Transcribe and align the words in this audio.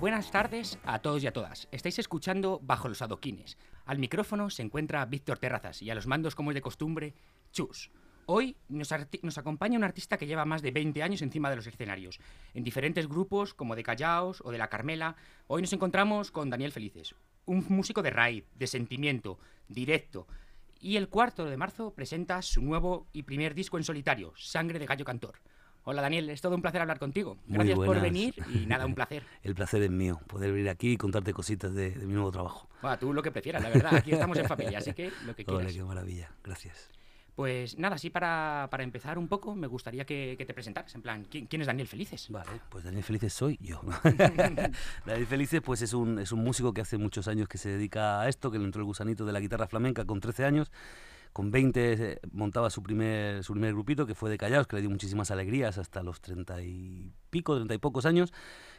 Buenas 0.00 0.30
tardes 0.30 0.78
a 0.84 1.00
todos 1.00 1.24
y 1.24 1.26
a 1.26 1.32
todas. 1.32 1.66
Estáis 1.72 1.98
escuchando 1.98 2.60
Bajo 2.62 2.88
los 2.88 3.02
Adoquines. 3.02 3.58
Al 3.84 3.98
micrófono 3.98 4.48
se 4.48 4.62
encuentra 4.62 5.04
Víctor 5.06 5.38
Terrazas 5.38 5.82
y 5.82 5.90
a 5.90 5.94
los 5.96 6.06
mandos, 6.06 6.36
como 6.36 6.52
es 6.52 6.54
de 6.54 6.60
costumbre, 6.60 7.14
Chus. 7.50 7.90
Hoy 8.26 8.56
nos, 8.68 8.92
acompaña 8.92 9.76
un 9.76 9.82
artista 9.82 10.16
que 10.16 10.28
lleva 10.28 10.44
más 10.44 10.62
de 10.62 10.70
20 10.70 11.02
años 11.02 11.20
encima 11.20 11.50
de 11.50 11.56
los 11.56 11.66
escenarios, 11.66 12.20
en 12.54 12.62
diferentes 12.62 13.08
grupos 13.08 13.54
como 13.54 13.74
de 13.74 13.82
Callaos 13.82 14.40
o 14.44 14.52
de 14.52 14.58
La 14.58 14.68
Carmela. 14.68 15.16
Hoy 15.48 15.62
nos 15.62 15.72
encontramos 15.72 16.30
con 16.30 16.48
Daniel 16.48 16.70
Felices, 16.70 17.16
un 17.46 17.66
músico 17.68 18.00
de 18.00 18.10
raíz, 18.10 18.44
de 18.54 18.68
sentimiento, 18.68 19.40
directo. 19.66 20.28
Y 20.78 20.96
el 20.96 21.08
cuarto 21.08 21.44
de 21.44 21.56
marzo 21.56 21.92
presenta 21.92 22.40
su 22.42 22.62
nuevo 22.62 23.08
y 23.12 23.24
primer 23.24 23.52
disco 23.52 23.78
en 23.78 23.84
solitario, 23.84 24.32
Sangre 24.36 24.78
de 24.78 24.86
Gallo 24.86 25.04
Cantor. 25.04 25.40
Hola 25.90 26.02
Daniel, 26.02 26.28
es 26.28 26.42
todo 26.42 26.54
un 26.54 26.60
placer 26.60 26.82
hablar 26.82 26.98
contigo. 26.98 27.38
Gracias 27.46 27.78
por 27.78 27.98
venir 27.98 28.34
y 28.52 28.66
nada, 28.66 28.84
un 28.84 28.94
placer. 28.94 29.22
El 29.42 29.54
placer 29.54 29.82
es 29.82 29.90
mío, 29.90 30.20
poder 30.26 30.52
venir 30.52 30.68
aquí 30.68 30.92
y 30.92 30.96
contarte 30.98 31.32
cositas 31.32 31.72
de, 31.72 31.92
mi 32.04 32.12
nuevo 32.12 32.30
trabajo. 32.30 32.68
tú 33.00 33.14
lo 33.14 33.22
que 33.22 33.30
prefieras, 33.30 33.62
la 33.62 33.70
verdad. 33.70 33.94
Aquí 33.94 34.12
estamos 34.12 34.36
en 34.36 34.46
familia, 34.46 34.80
así 34.80 34.92
que 34.92 35.10
lo 35.24 35.34
que 35.34 35.44
quieras. 35.46 35.64
Hola, 35.64 35.72
qué 35.72 35.82
maravilla. 35.82 36.30
Gracias. 36.44 36.90
Pues 37.34 37.78
nada, 37.78 37.94
así 37.94 38.10
para, 38.10 38.68
para, 38.70 38.82
empezar 38.82 39.16
un 39.16 39.28
poco, 39.28 39.54
me 39.54 39.66
gustaría 39.66 40.04
que, 40.04 40.36
te 40.36 40.52
presentaras. 40.52 40.94
En 40.94 41.00
plan, 41.00 41.24
¿quién, 41.24 41.46
¿quién, 41.46 41.62
es 41.62 41.66
Daniel 41.66 41.88
Felices? 41.88 42.26
Vale, 42.28 42.60
pues 42.68 42.84
Daniel 42.84 43.02
Felices 43.02 43.32
soy 43.32 43.56
yo. 43.62 43.80
Daniel 45.06 45.26
Felices 45.26 45.62
pues 45.64 45.80
es 45.80 45.94
un, 45.94 46.18
es 46.18 46.32
un 46.32 46.44
músico 46.44 46.74
que 46.74 46.82
hace 46.82 46.98
muchos 46.98 47.28
años 47.28 47.48
que 47.48 47.56
se 47.56 47.70
dedica 47.70 48.20
a 48.20 48.28
esto, 48.28 48.50
que 48.50 48.58
le 48.58 48.66
entró 48.66 48.82
el 48.82 48.86
gusanito 48.86 49.24
de 49.24 49.32
la 49.32 49.40
guitarra 49.40 49.66
flamenca 49.66 50.04
con 50.04 50.20
13 50.20 50.44
años 50.44 50.70
con 51.32 51.50
20 51.50 51.92
eh, 51.92 52.20
montaba 52.32 52.70
su 52.70 52.82
primer, 52.82 53.44
su 53.44 53.52
primer 53.52 53.72
grupito, 53.72 54.06
que 54.06 54.14
fue 54.14 54.30
de 54.30 54.38
Callaos, 54.38 54.66
que 54.66 54.76
le 54.76 54.82
dio 54.82 54.90
muchísimas 54.90 55.30
alegrías 55.30 55.78
hasta 55.78 56.02
los 56.02 56.20
30 56.20 56.62
y 56.62 57.12
pico, 57.30 57.54
30 57.54 57.74
y 57.74 57.78
pocos 57.78 58.06
años, 58.06 58.32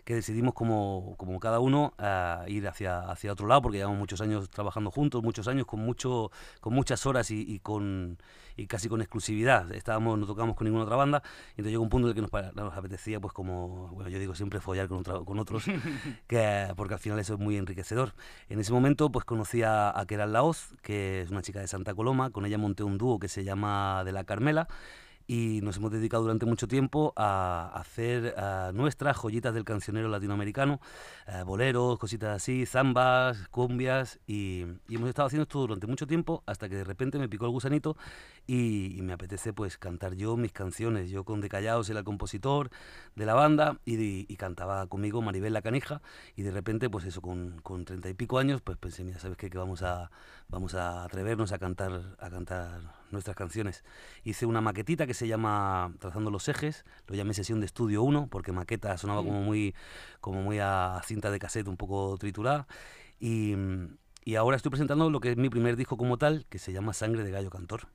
que 0.04 0.16
decidimos 0.16 0.54
como, 0.54 1.16
como 1.18 1.40
cada 1.40 1.60
uno 1.60 1.94
a 1.98 2.46
ir 2.48 2.68
hacia, 2.68 3.00
hacia 3.02 3.32
otro 3.32 3.48
lado, 3.48 3.62
porque 3.62 3.78
llevamos 3.78 4.00
muchos 4.00 4.22
años 4.22 4.50
trabajando 4.50 4.92
juntos, 4.92 5.24
muchos 5.24 5.48
años 5.48 5.66
con, 5.66 5.80
mucho, 5.80 6.32
con 6.62 6.74
muchas 6.74 7.06
horas 7.06 7.32
y, 7.32 7.60
con, 7.60 8.18
y 8.60 8.68
casi 8.68 8.90
con 8.90 9.02
exclusividad. 9.02 9.72
Estábamos, 9.72 10.20
no 10.20 10.26
tocábamos 10.26 10.56
con 10.56 10.66
ninguna 10.66 10.84
otra 10.84 10.96
banda, 10.96 11.24
y 11.24 11.62
entonces 11.62 11.72
llegó 11.72 11.84
un 11.84 11.90
punto 11.90 12.08
en 12.08 12.10
el 12.10 12.16
que 12.16 12.22
nos, 12.22 12.56
nos 12.56 12.78
apetecía, 12.78 13.20
pues 13.20 13.34
como, 13.34 13.88
bueno, 13.90 14.10
yo 14.10 14.20
digo 14.20 14.36
siempre 14.36 14.60
follar 14.60 14.88
con, 14.88 15.04
con 15.04 15.40
otros, 15.40 15.66
que, 16.28 16.68
porque 16.76 16.96
al 16.96 17.00
final 17.00 17.20
eso 17.20 17.36
es 17.36 17.40
muy 17.40 17.58
enriquecedor. 17.58 18.14
En 18.50 18.60
ese 18.60 18.72
momento, 18.72 19.12
pues 19.12 19.26
conocí 19.26 19.64
a, 19.64 19.98
a 19.98 20.06
Keral 20.06 20.34
Laoz, 20.34 20.74
que 20.82 21.22
es 21.22 21.32
una 21.32 21.42
chica 21.42 21.60
de 21.60 21.68
Santa 21.68 21.94
Coloma, 21.94 22.32
con 22.32 22.46
ella 22.46 22.58
monté 22.58 22.84
un 22.84 22.98
dúo 22.98 23.20
que 23.20 23.28
se 23.28 23.44
llama 23.44 24.04
De 24.04 24.12
la 24.12 24.24
Carmela, 24.24 24.68
y 25.30 25.62
nos 25.62 25.78
hemos 25.78 25.92
dedicado 25.92 26.24
durante 26.24 26.48
mucho 26.48 26.68
tiempo 26.68 27.14
a 27.16 27.72
hacer 27.76 28.34
nuestras 28.74 29.16
joyitas 29.16 29.54
del 29.54 29.64
cancionero 29.64 30.10
latinoamericano, 30.10 30.82
eh, 31.28 31.44
boleros, 31.46 32.00
cositas 32.00 32.36
así, 32.36 32.66
zambas, 32.66 33.48
cumbias, 33.50 34.20
y, 34.26 34.66
hemos 34.90 35.08
estado 35.08 35.28
haciendo 35.28 35.44
esto 35.44 35.60
durante 35.60 35.86
mucho 35.86 36.08
tiempo 36.08 36.42
hasta 36.48 36.68
que 36.68 36.78
de 36.78 36.84
repente 36.84 37.20
me 37.20 37.30
picó 37.30 37.46
el 37.46 37.52
gusanito 37.52 37.96
y, 38.48 38.98
me 39.04 39.14
apetece 39.14 39.54
pues 39.54 39.78
cantar 39.78 40.16
yo 40.16 40.36
mis 40.36 40.52
canciones. 40.52 41.12
Yo 41.12 41.24
con 41.24 41.42
De 41.42 41.50
Callaos 41.50 41.88
era 41.92 42.00
el 42.00 42.06
compositor 42.06 42.72
de 43.16 43.28
la 43.28 43.36
banda 43.36 43.78
y, 43.86 44.36
cantaba 44.36 44.88
conmigo 44.88 45.22
Maribel 45.22 45.54
La 45.54 45.62
Canija 45.62 46.02
y 46.36 46.42
de 46.42 46.50
repente 46.50 46.90
pues 46.90 47.06
eso, 47.06 47.22
con, 47.22 47.60
con 47.62 47.86
treinta 47.86 48.10
y 48.10 48.16
pico 48.16 48.40
años, 48.40 48.62
pues 48.62 48.80
pensé, 48.80 49.04
mira, 49.04 49.20
¿sabes 49.20 49.38
qué? 49.38 49.52
Que 49.52 49.60
vamos 49.60 49.84
a, 49.84 50.10
vamos 50.48 50.74
a 50.74 51.04
atrevernos 51.04 51.52
a 51.52 51.60
cantar, 51.60 52.16
a 52.18 52.30
cantar 52.32 52.99
nuestras 53.12 53.36
canciones. 53.36 53.84
Hice 54.24 54.46
una 54.46 54.62
maquetita 54.62 55.08
que 55.08 55.14
se 55.14 55.28
llama 55.28 55.94
Trazando 56.00 56.32
los 56.32 56.48
ejes, 56.48 56.86
lo 57.08 57.16
llamé 57.16 57.34
sesión 57.34 57.60
de 57.60 57.66
estudio 57.66 58.04
1 58.04 58.28
porque 58.30 58.52
maqueta 58.52 58.98
sonaba 58.98 59.24
como 59.24 59.42
muy 59.42 59.76
como 60.22 60.42
muy 60.42 60.60
a 60.60 61.02
cinta 61.06 61.32
de 61.32 61.40
cassette 61.40 61.68
un 61.68 61.78
poco 61.78 62.18
triturada. 62.18 62.68
Y, 63.20 63.56
y 64.24 64.36
ahora 64.36 64.58
estoy 64.58 64.70
presentando 64.70 65.10
lo 65.10 65.20
que 65.20 65.32
es 65.32 65.38
mi 65.38 65.50
primer 65.50 65.76
disco 65.76 65.98
como 65.98 66.18
tal, 66.18 66.46
que 66.50 66.60
se 66.60 66.72
llama 66.72 66.94
Sangre 66.94 67.24
de 67.24 67.32
Gallo 67.32 67.50
Cantor. 67.50 67.88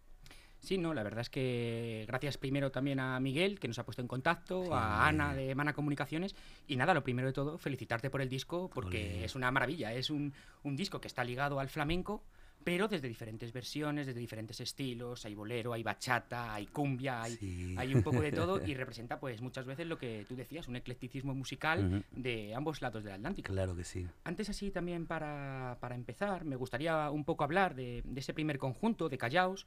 Sí, 0.64 0.78
no, 0.78 0.94
la 0.94 1.02
verdad 1.02 1.20
es 1.20 1.28
que 1.28 2.04
gracias 2.08 2.38
primero 2.38 2.70
también 2.70 2.98
a 2.98 3.20
Miguel, 3.20 3.60
que 3.60 3.68
nos 3.68 3.78
ha 3.78 3.84
puesto 3.84 4.00
en 4.00 4.08
contacto, 4.08 4.74
a 4.74 5.06
Ana 5.06 5.34
de 5.34 5.54
Mana 5.54 5.74
Comunicaciones, 5.74 6.34
y 6.66 6.76
nada, 6.76 6.94
lo 6.94 7.04
primero 7.04 7.28
de 7.28 7.34
todo, 7.34 7.58
felicitarte 7.58 8.08
por 8.08 8.22
el 8.22 8.30
disco, 8.30 8.70
porque 8.72 9.26
es 9.26 9.34
una 9.34 9.50
maravilla, 9.50 9.92
es 9.92 10.08
un, 10.08 10.32
un 10.62 10.74
disco 10.74 11.02
que 11.02 11.08
está 11.08 11.22
ligado 11.22 11.60
al 11.60 11.68
flamenco, 11.68 12.24
pero 12.62 12.88
desde 12.88 13.08
diferentes 13.08 13.52
versiones, 13.52 14.06
desde 14.06 14.20
diferentes 14.20 14.60
estilos, 14.60 15.24
hay 15.24 15.34
bolero, 15.34 15.72
hay 15.72 15.82
bachata, 15.82 16.54
hay 16.54 16.66
cumbia, 16.66 17.22
hay, 17.22 17.74
hay 17.76 17.94
un 17.94 18.02
poco 18.02 18.20
de 18.20 18.32
todo 18.32 18.60
y 18.66 18.74
representa 18.74 19.20
pues 19.20 19.40
muchas 19.42 19.66
veces 19.66 19.86
lo 19.86 19.98
que 19.98 20.24
tú 20.28 20.34
decías, 20.34 20.68
un 20.68 20.76
eclecticismo 20.76 21.34
musical 21.34 22.04
de 22.10 22.54
ambos 22.54 22.80
lados 22.80 23.04
del 23.04 23.14
Atlántico. 23.14 23.52
Claro 23.52 23.76
que 23.76 23.84
sí. 23.84 24.06
Antes 24.24 24.48
así 24.48 24.70
también 24.70 25.06
para, 25.06 25.76
para 25.80 25.94
empezar, 25.94 26.44
me 26.44 26.56
gustaría 26.56 27.10
un 27.10 27.24
poco 27.24 27.44
hablar 27.44 27.74
de, 27.74 28.02
de 28.04 28.20
ese 28.20 28.32
primer 28.32 28.58
conjunto 28.58 29.08
de 29.08 29.18
Callaos, 29.18 29.66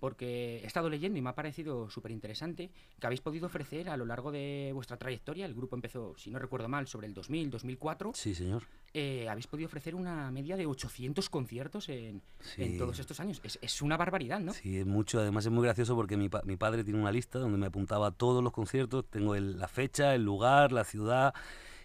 porque 0.00 0.60
he 0.62 0.66
estado 0.66 0.90
leyendo 0.90 1.18
y 1.18 1.22
me 1.22 1.30
ha 1.30 1.34
parecido 1.34 1.88
súper 1.90 2.10
interesante 2.10 2.70
que 3.00 3.06
habéis 3.06 3.20
podido 3.20 3.46
ofrecer 3.46 3.88
a 3.88 3.96
lo 3.96 4.04
largo 4.04 4.32
de 4.32 4.70
vuestra 4.74 4.96
trayectoria, 4.96 5.46
el 5.46 5.54
grupo 5.54 5.76
empezó, 5.76 6.14
si 6.16 6.30
no 6.30 6.38
recuerdo 6.38 6.68
mal, 6.68 6.86
sobre 6.86 7.06
el 7.06 7.14
2000, 7.14 7.50
2004. 7.50 8.12
Sí, 8.14 8.34
señor. 8.34 8.64
Eh, 8.96 9.28
habéis 9.28 9.48
podido 9.48 9.66
ofrecer 9.66 9.96
una 9.96 10.30
media 10.30 10.56
de 10.56 10.66
800 10.66 11.28
conciertos 11.28 11.88
en, 11.88 12.22
en 12.56 12.78
todos 12.78 13.00
estos 13.00 13.18
años. 13.18 13.40
Es, 13.42 13.58
es, 13.60 13.82
una 13.82 13.96
barbaridad, 13.96 14.38
¿no? 14.38 14.52
Sí, 14.52 14.78
es 14.78 14.86
mucho. 14.86 15.18
Además 15.18 15.44
es 15.44 15.50
muy 15.50 15.64
gracioso 15.64 15.96
porque 15.96 16.16
mi, 16.16 16.30
mi 16.44 16.56
padre 16.56 16.84
tiene 16.84 17.00
una 17.00 17.10
lista 17.10 17.40
donde 17.40 17.58
me 17.58 17.66
apuntaba 17.66 18.12
todos 18.12 18.42
los 18.44 18.52
conciertos. 18.52 19.04
Tengo 19.10 19.34
la 19.34 19.66
fecha, 19.66 20.14
el 20.14 20.22
lugar, 20.22 20.70
la 20.70 20.84
ciudad. 20.84 21.34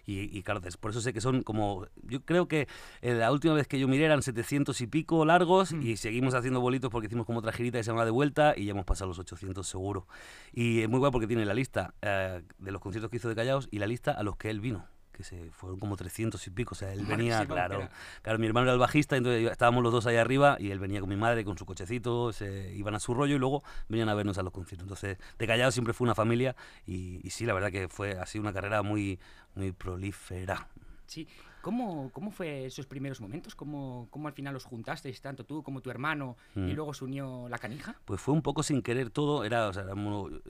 Y, 0.06 0.36
y, 0.38 0.42
claro, 0.44 0.60
por 0.78 0.92
eso 0.92 1.00
sé 1.00 1.12
que 1.12 1.20
son 1.20 1.42
como. 1.42 1.88
Yo 2.02 2.24
creo 2.24 2.46
que 2.46 2.68
eh, 3.02 3.14
la 3.14 3.32
última 3.32 3.54
vez 3.54 3.66
que 3.66 3.80
yo 3.80 3.88
miré 3.88 4.04
eran 4.04 4.22
700 4.22 4.80
y 4.80 4.86
pico 4.86 5.24
largos 5.24 5.72
mm. 5.72 5.82
y 5.82 5.96
seguimos 5.96 6.34
haciendo 6.34 6.60
bolitos 6.60 6.90
porque 6.90 7.08
hicimos 7.08 7.26
como 7.26 7.40
otra 7.40 7.50
girita 7.50 7.78
de 7.78 7.84
semana 7.84 8.04
de 8.04 8.12
vuelta 8.12 8.54
y 8.56 8.66
ya 8.66 8.70
hemos 8.70 8.84
pasado 8.84 9.08
los 9.08 9.18
800 9.18 9.66
seguro. 9.66 10.06
Y 10.52 10.82
es 10.82 10.88
muy 10.88 11.00
guay 11.00 11.10
porque 11.10 11.26
tiene 11.26 11.44
la 11.44 11.54
lista 11.54 11.92
eh, 12.02 12.42
de 12.58 12.70
los 12.70 12.80
conciertos 12.80 13.10
que 13.10 13.16
hizo 13.16 13.28
de 13.28 13.34
Callaos 13.34 13.66
y 13.72 13.80
la 13.80 13.88
lista 13.88 14.12
a 14.12 14.22
los 14.22 14.36
que 14.36 14.48
él 14.50 14.60
vino 14.60 14.86
se 15.22 15.50
fueron 15.50 15.78
como 15.78 15.96
300 15.96 16.46
y 16.46 16.50
pico. 16.50 16.74
O 16.74 16.76
sea, 16.76 16.92
él 16.92 17.04
venía, 17.06 17.46
claro, 17.46 17.88
claro, 18.22 18.38
mi 18.38 18.46
hermano 18.46 18.64
era 18.64 18.72
el 18.74 18.78
bajista, 18.78 19.16
entonces 19.16 19.50
estábamos 19.50 19.82
los 19.82 19.92
dos 19.92 20.06
ahí 20.06 20.16
arriba 20.16 20.56
y 20.58 20.70
él 20.70 20.78
venía 20.78 21.00
con 21.00 21.08
mi 21.08 21.16
madre, 21.16 21.44
con 21.44 21.58
su 21.58 21.66
cochecito, 21.66 22.32
se 22.32 22.72
iban 22.74 22.94
a 22.94 23.00
su 23.00 23.14
rollo 23.14 23.36
y 23.36 23.38
luego 23.38 23.62
venían 23.88 24.08
a 24.08 24.14
vernos 24.14 24.38
a 24.38 24.42
los 24.42 24.52
conciertos. 24.52 24.84
Entonces, 24.84 25.18
de 25.38 25.46
Callao 25.46 25.70
siempre 25.70 25.94
fue 25.94 26.04
una 26.04 26.14
familia 26.14 26.56
y, 26.86 27.20
y 27.22 27.30
sí, 27.30 27.46
la 27.46 27.54
verdad 27.54 27.70
que 27.70 27.88
fue 27.88 28.18
así 28.18 28.38
una 28.38 28.52
carrera 28.52 28.82
muy, 28.82 29.18
muy 29.54 29.72
prolífera. 29.72 30.68
Sí, 31.06 31.26
¿Cómo, 31.62 32.10
¿Cómo 32.12 32.30
fue 32.30 32.66
esos 32.66 32.86
primeros 32.86 33.20
momentos? 33.20 33.54
¿Cómo, 33.54 34.08
¿Cómo 34.10 34.28
al 34.28 34.34
final 34.34 34.56
os 34.56 34.64
juntasteis, 34.64 35.20
tanto 35.20 35.44
tú 35.44 35.62
como 35.62 35.80
tu 35.80 35.90
hermano, 35.90 36.36
y 36.56 36.60
mm. 36.60 36.72
luego 36.72 36.94
se 36.94 37.04
unió 37.04 37.48
la 37.48 37.58
canija? 37.58 37.96
Pues 38.04 38.20
fue 38.20 38.34
un 38.34 38.42
poco 38.42 38.62
sin 38.62 38.82
querer 38.82 39.10
todo. 39.10 39.44
Era, 39.44 39.68
o 39.68 39.72
sea, 39.72 39.84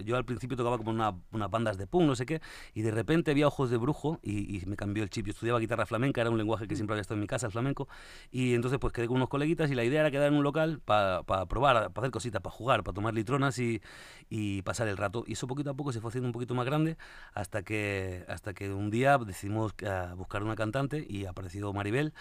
yo 0.05 0.17
al 0.17 0.25
principio 0.25 0.57
tocaba 0.57 0.79
como 0.79 0.91
una, 0.91 1.15
unas 1.33 1.51
bandas 1.51 1.77
de 1.77 1.87
punk, 1.87 2.05
no 2.05 2.17
sé 2.17 2.27
qué, 2.27 2.41
y 2.75 2.83
de 2.83 2.91
repente 2.91 3.31
había 3.31 3.47
ojos 3.47 3.71
de 3.71 3.77
brujo 3.77 4.19
y, 4.23 4.63
me 4.67 4.77
cambió 4.77 5.03
el 5.03 5.11
chip. 5.11 5.27
Yo 5.27 5.33
estudiaba 5.33 5.59
guitarra 5.59 5.87
flamenca, 5.87 6.21
era 6.21 6.31
un 6.31 6.39
lenguaje 6.39 6.67
que 6.67 6.75
mm. 6.75 6.77
siempre 6.77 6.95
había 6.95 7.03
estado 7.03 7.17
en 7.17 7.23
mi 7.23 7.27
casa, 7.27 7.47
el 7.47 7.53
flamenco, 7.53 7.89
y 8.31 8.55
entonces 8.55 8.79
pues 8.79 8.93
quedé 8.93 9.07
con 9.07 9.17
unos 9.17 9.29
coleguitas 9.29 9.71
y 9.71 9.75
la 9.75 9.85
idea 9.85 10.01
era 10.01 10.11
quedar 10.11 10.29
en 10.29 10.35
un 10.35 10.45
local 10.45 10.81
para 10.85 11.25
probar, 11.25 11.93
para 11.93 12.07
hacer 12.07 12.11
cositas, 12.11 12.41
para 12.41 12.55
jugar, 12.55 12.83
para 12.83 12.95
tomar 12.95 13.15
litronas 13.15 13.59
y, 13.59 13.83
y 14.29 14.63
pasar 14.63 14.89
el 14.89 14.97
rato. 14.97 15.25
Y 15.27 15.33
eso 15.33 15.47
poquito 15.47 15.71
a 15.71 15.75
poco 15.75 15.93
se 15.93 16.01
fue 16.01 16.09
haciendo 16.09 16.29
un 16.29 16.33
poquito 16.33 16.55
más 16.55 16.65
grande 16.65 16.97
hasta 17.35 17.63
que, 17.63 18.25
hasta 18.29 18.55
que 18.55 18.73
un 18.73 18.91
día 18.91 19.19
decidimos 19.19 19.73
uh, 19.83 20.17
buscar 20.17 20.43
una 20.43 20.55
cantante 20.55 21.00
y 21.09 21.27
apareció 21.27 21.73
Maribel, 21.73 22.13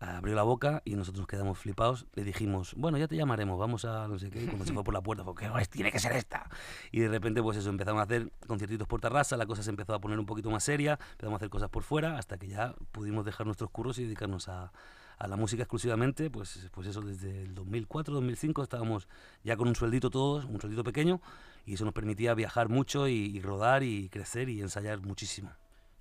abrió 0.00 0.34
la 0.34 0.42
boca 0.42 0.82
y 0.84 0.94
nosotros 0.94 1.26
quedamos 1.26 1.58
flipados. 1.58 2.06
Le 2.14 2.24
dijimos, 2.24 2.74
bueno, 2.76 2.98
ya 2.98 3.06
te 3.06 3.16
llamaremos, 3.16 3.58
vamos 3.58 3.84
a 3.84 4.08
no 4.08 4.18
sé 4.18 4.30
qué. 4.30 4.42
Y 4.42 4.46
cuando 4.46 4.64
se 4.64 4.72
fue 4.72 4.82
por 4.82 4.94
la 4.94 5.02
puerta, 5.02 5.24
fue, 5.24 5.34
que 5.34 5.48
tiene 5.70 5.92
que 5.92 5.98
ser 5.98 6.12
esta. 6.12 6.48
Y 6.90 7.00
de 7.00 7.08
repente, 7.08 7.42
pues 7.42 7.58
eso, 7.58 7.68
empezamos 7.68 8.00
a 8.00 8.04
hacer 8.04 8.32
conciertitos 8.46 8.88
por 8.88 9.00
terraza, 9.00 9.36
la 9.36 9.46
cosa 9.46 9.62
se 9.62 9.70
empezó 9.70 9.94
a 9.94 10.00
poner 10.00 10.18
un 10.18 10.26
poquito 10.26 10.50
más 10.50 10.64
seria, 10.64 10.98
empezamos 11.12 11.34
a 11.34 11.36
hacer 11.36 11.50
cosas 11.50 11.68
por 11.68 11.82
fuera, 11.82 12.16
hasta 12.16 12.38
que 12.38 12.48
ya 12.48 12.74
pudimos 12.92 13.24
dejar 13.24 13.46
nuestros 13.46 13.70
curros 13.70 13.98
y 13.98 14.04
dedicarnos 14.04 14.48
a, 14.48 14.72
a 15.18 15.28
la 15.28 15.36
música 15.36 15.64
exclusivamente, 15.64 16.30
pues, 16.30 16.68
pues 16.72 16.86
eso 16.86 17.02
desde 17.02 17.42
el 17.42 17.54
2004, 17.54 18.14
2005 18.14 18.62
estábamos 18.62 19.06
ya 19.44 19.56
con 19.56 19.68
un 19.68 19.76
sueldito 19.76 20.08
todos, 20.08 20.46
un 20.46 20.60
sueldito 20.60 20.82
pequeño, 20.82 21.20
y 21.66 21.74
eso 21.74 21.84
nos 21.84 21.92
permitía 21.92 22.32
viajar 22.32 22.70
mucho 22.70 23.06
y 23.06 23.38
rodar 23.40 23.82
y 23.82 24.08
crecer 24.08 24.48
y 24.48 24.62
ensayar 24.62 25.00
muchísimo. 25.02 25.50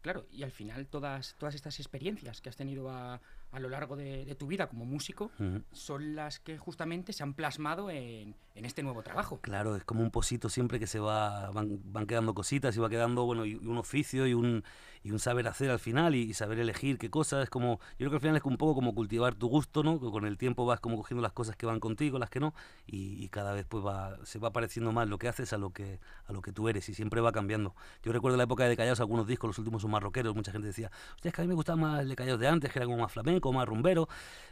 Claro, 0.02 0.28
y 0.32 0.44
al 0.44 0.52
final 0.52 0.88
todas, 0.88 1.36
todas 1.38 1.56
estas 1.56 1.80
experiencias 1.80 2.42
que 2.42 2.50
has 2.50 2.56
tenido 2.56 2.90
a, 2.90 3.22
a 3.52 3.60
lo 3.60 3.70
largo 3.70 3.96
de, 3.96 4.36
tu 4.38 4.48
vida 4.48 4.68
como 4.68 4.86
músico 4.86 5.32
son 5.72 6.16
las 6.16 6.40
que 6.40 6.58
justamente 6.58 7.14
se 7.14 7.24
han 7.24 7.34
plasmado 7.34 7.90
en, 7.90 8.36
en, 8.56 8.66
este 8.66 8.84
nuevo 8.84 9.02
trabajo. 9.02 9.40
Claro, 9.42 9.76
es 9.76 9.84
como 9.84 10.02
un 10.04 10.12
posito 10.12 10.50
siempre 10.50 10.80
que 10.80 10.88
se 10.88 11.00
va, 11.00 11.50
van, 11.52 11.80
van 11.86 12.06
quedando 12.06 12.34
cositas 12.34 12.76
y 12.78 12.80
va 12.80 12.90
quedando, 12.90 13.26
bueno, 13.26 13.46
y, 13.46 13.56
un 13.56 13.78
oficio 13.78 14.28
y 14.28 14.34
un, 14.34 14.64
y 15.04 15.12
un 15.12 15.20
saber 15.20 15.48
hacer 15.48 15.72
al 15.72 15.80
final 15.80 16.16
y, 16.16 16.34
saber 16.34 16.60
elegir 16.60 16.98
qué 16.98 17.10
cosas, 17.10 17.44
es 17.44 17.50
como, 17.50 17.80
yo 17.92 17.98
creo 17.98 18.12
que 18.12 18.16
al 18.18 18.22
final 18.22 18.38
es 18.38 18.44
un 18.44 18.58
poco 18.58 18.76
como 18.76 18.94
cultivar 18.94 19.36
tu 19.36 19.48
gusto, 19.48 19.84
¿no? 19.84 20.00
Que 20.00 20.10
con 20.10 20.26
el 20.26 20.38
tiempo 20.38 20.66
vas 20.66 20.80
como 20.80 20.98
cogiendo 20.98 21.22
las 21.22 21.34
cosas 21.34 21.56
que 21.56 21.66
van 21.66 21.80
contigo, 21.80 22.20
las 22.20 22.30
que 22.30 22.40
no, 22.40 22.54
y, 22.86 23.28
cada 23.30 23.54
vez 23.54 23.66
pues 23.68 23.86
va, 23.86 24.18
se 24.26 24.40
va 24.40 24.52
pareciendo 24.52 24.92
más 24.92 25.08
lo 25.08 25.18
que 25.18 25.28
haces 25.28 25.54
a 25.54 25.58
lo 25.58 25.72
que, 25.72 26.00
a 26.26 26.34
lo 26.34 26.42
que 26.42 26.52
tú 26.52 26.68
eres 26.68 26.88
y 26.90 26.94
siempre 26.94 27.22
va 27.22 27.32
cambiando. 27.32 27.76
Yo 28.04 28.12
recuerdo 28.12 28.38
la 28.38 28.44
época 28.44 28.66
de 28.66 28.76
Callados 28.76 29.00
algunos 29.00 29.28
discos, 29.28 29.50
los 29.50 29.60
últimos 29.60 29.82
son 29.82 29.92
más 29.92 30.04
rockeros, 30.04 30.36
mucha 30.36 30.52
gente 30.52 30.68
decía, 30.68 30.92
hostia, 31.16 31.30
es 31.30 31.36
que 31.36 31.42
a 31.42 31.46
mí 31.46 31.48
me 31.48 31.56
gustaba 31.56 31.78
más 31.78 32.02
el 32.02 32.10
de 32.10 32.38
de 32.38 32.48
antes, 32.48 32.72
que 32.72 32.80
era 32.80 32.86
como 32.86 32.98
más 32.98 33.12
flamenco, 33.12 33.39
más 33.54 33.68
rumbero, 33.68 34.08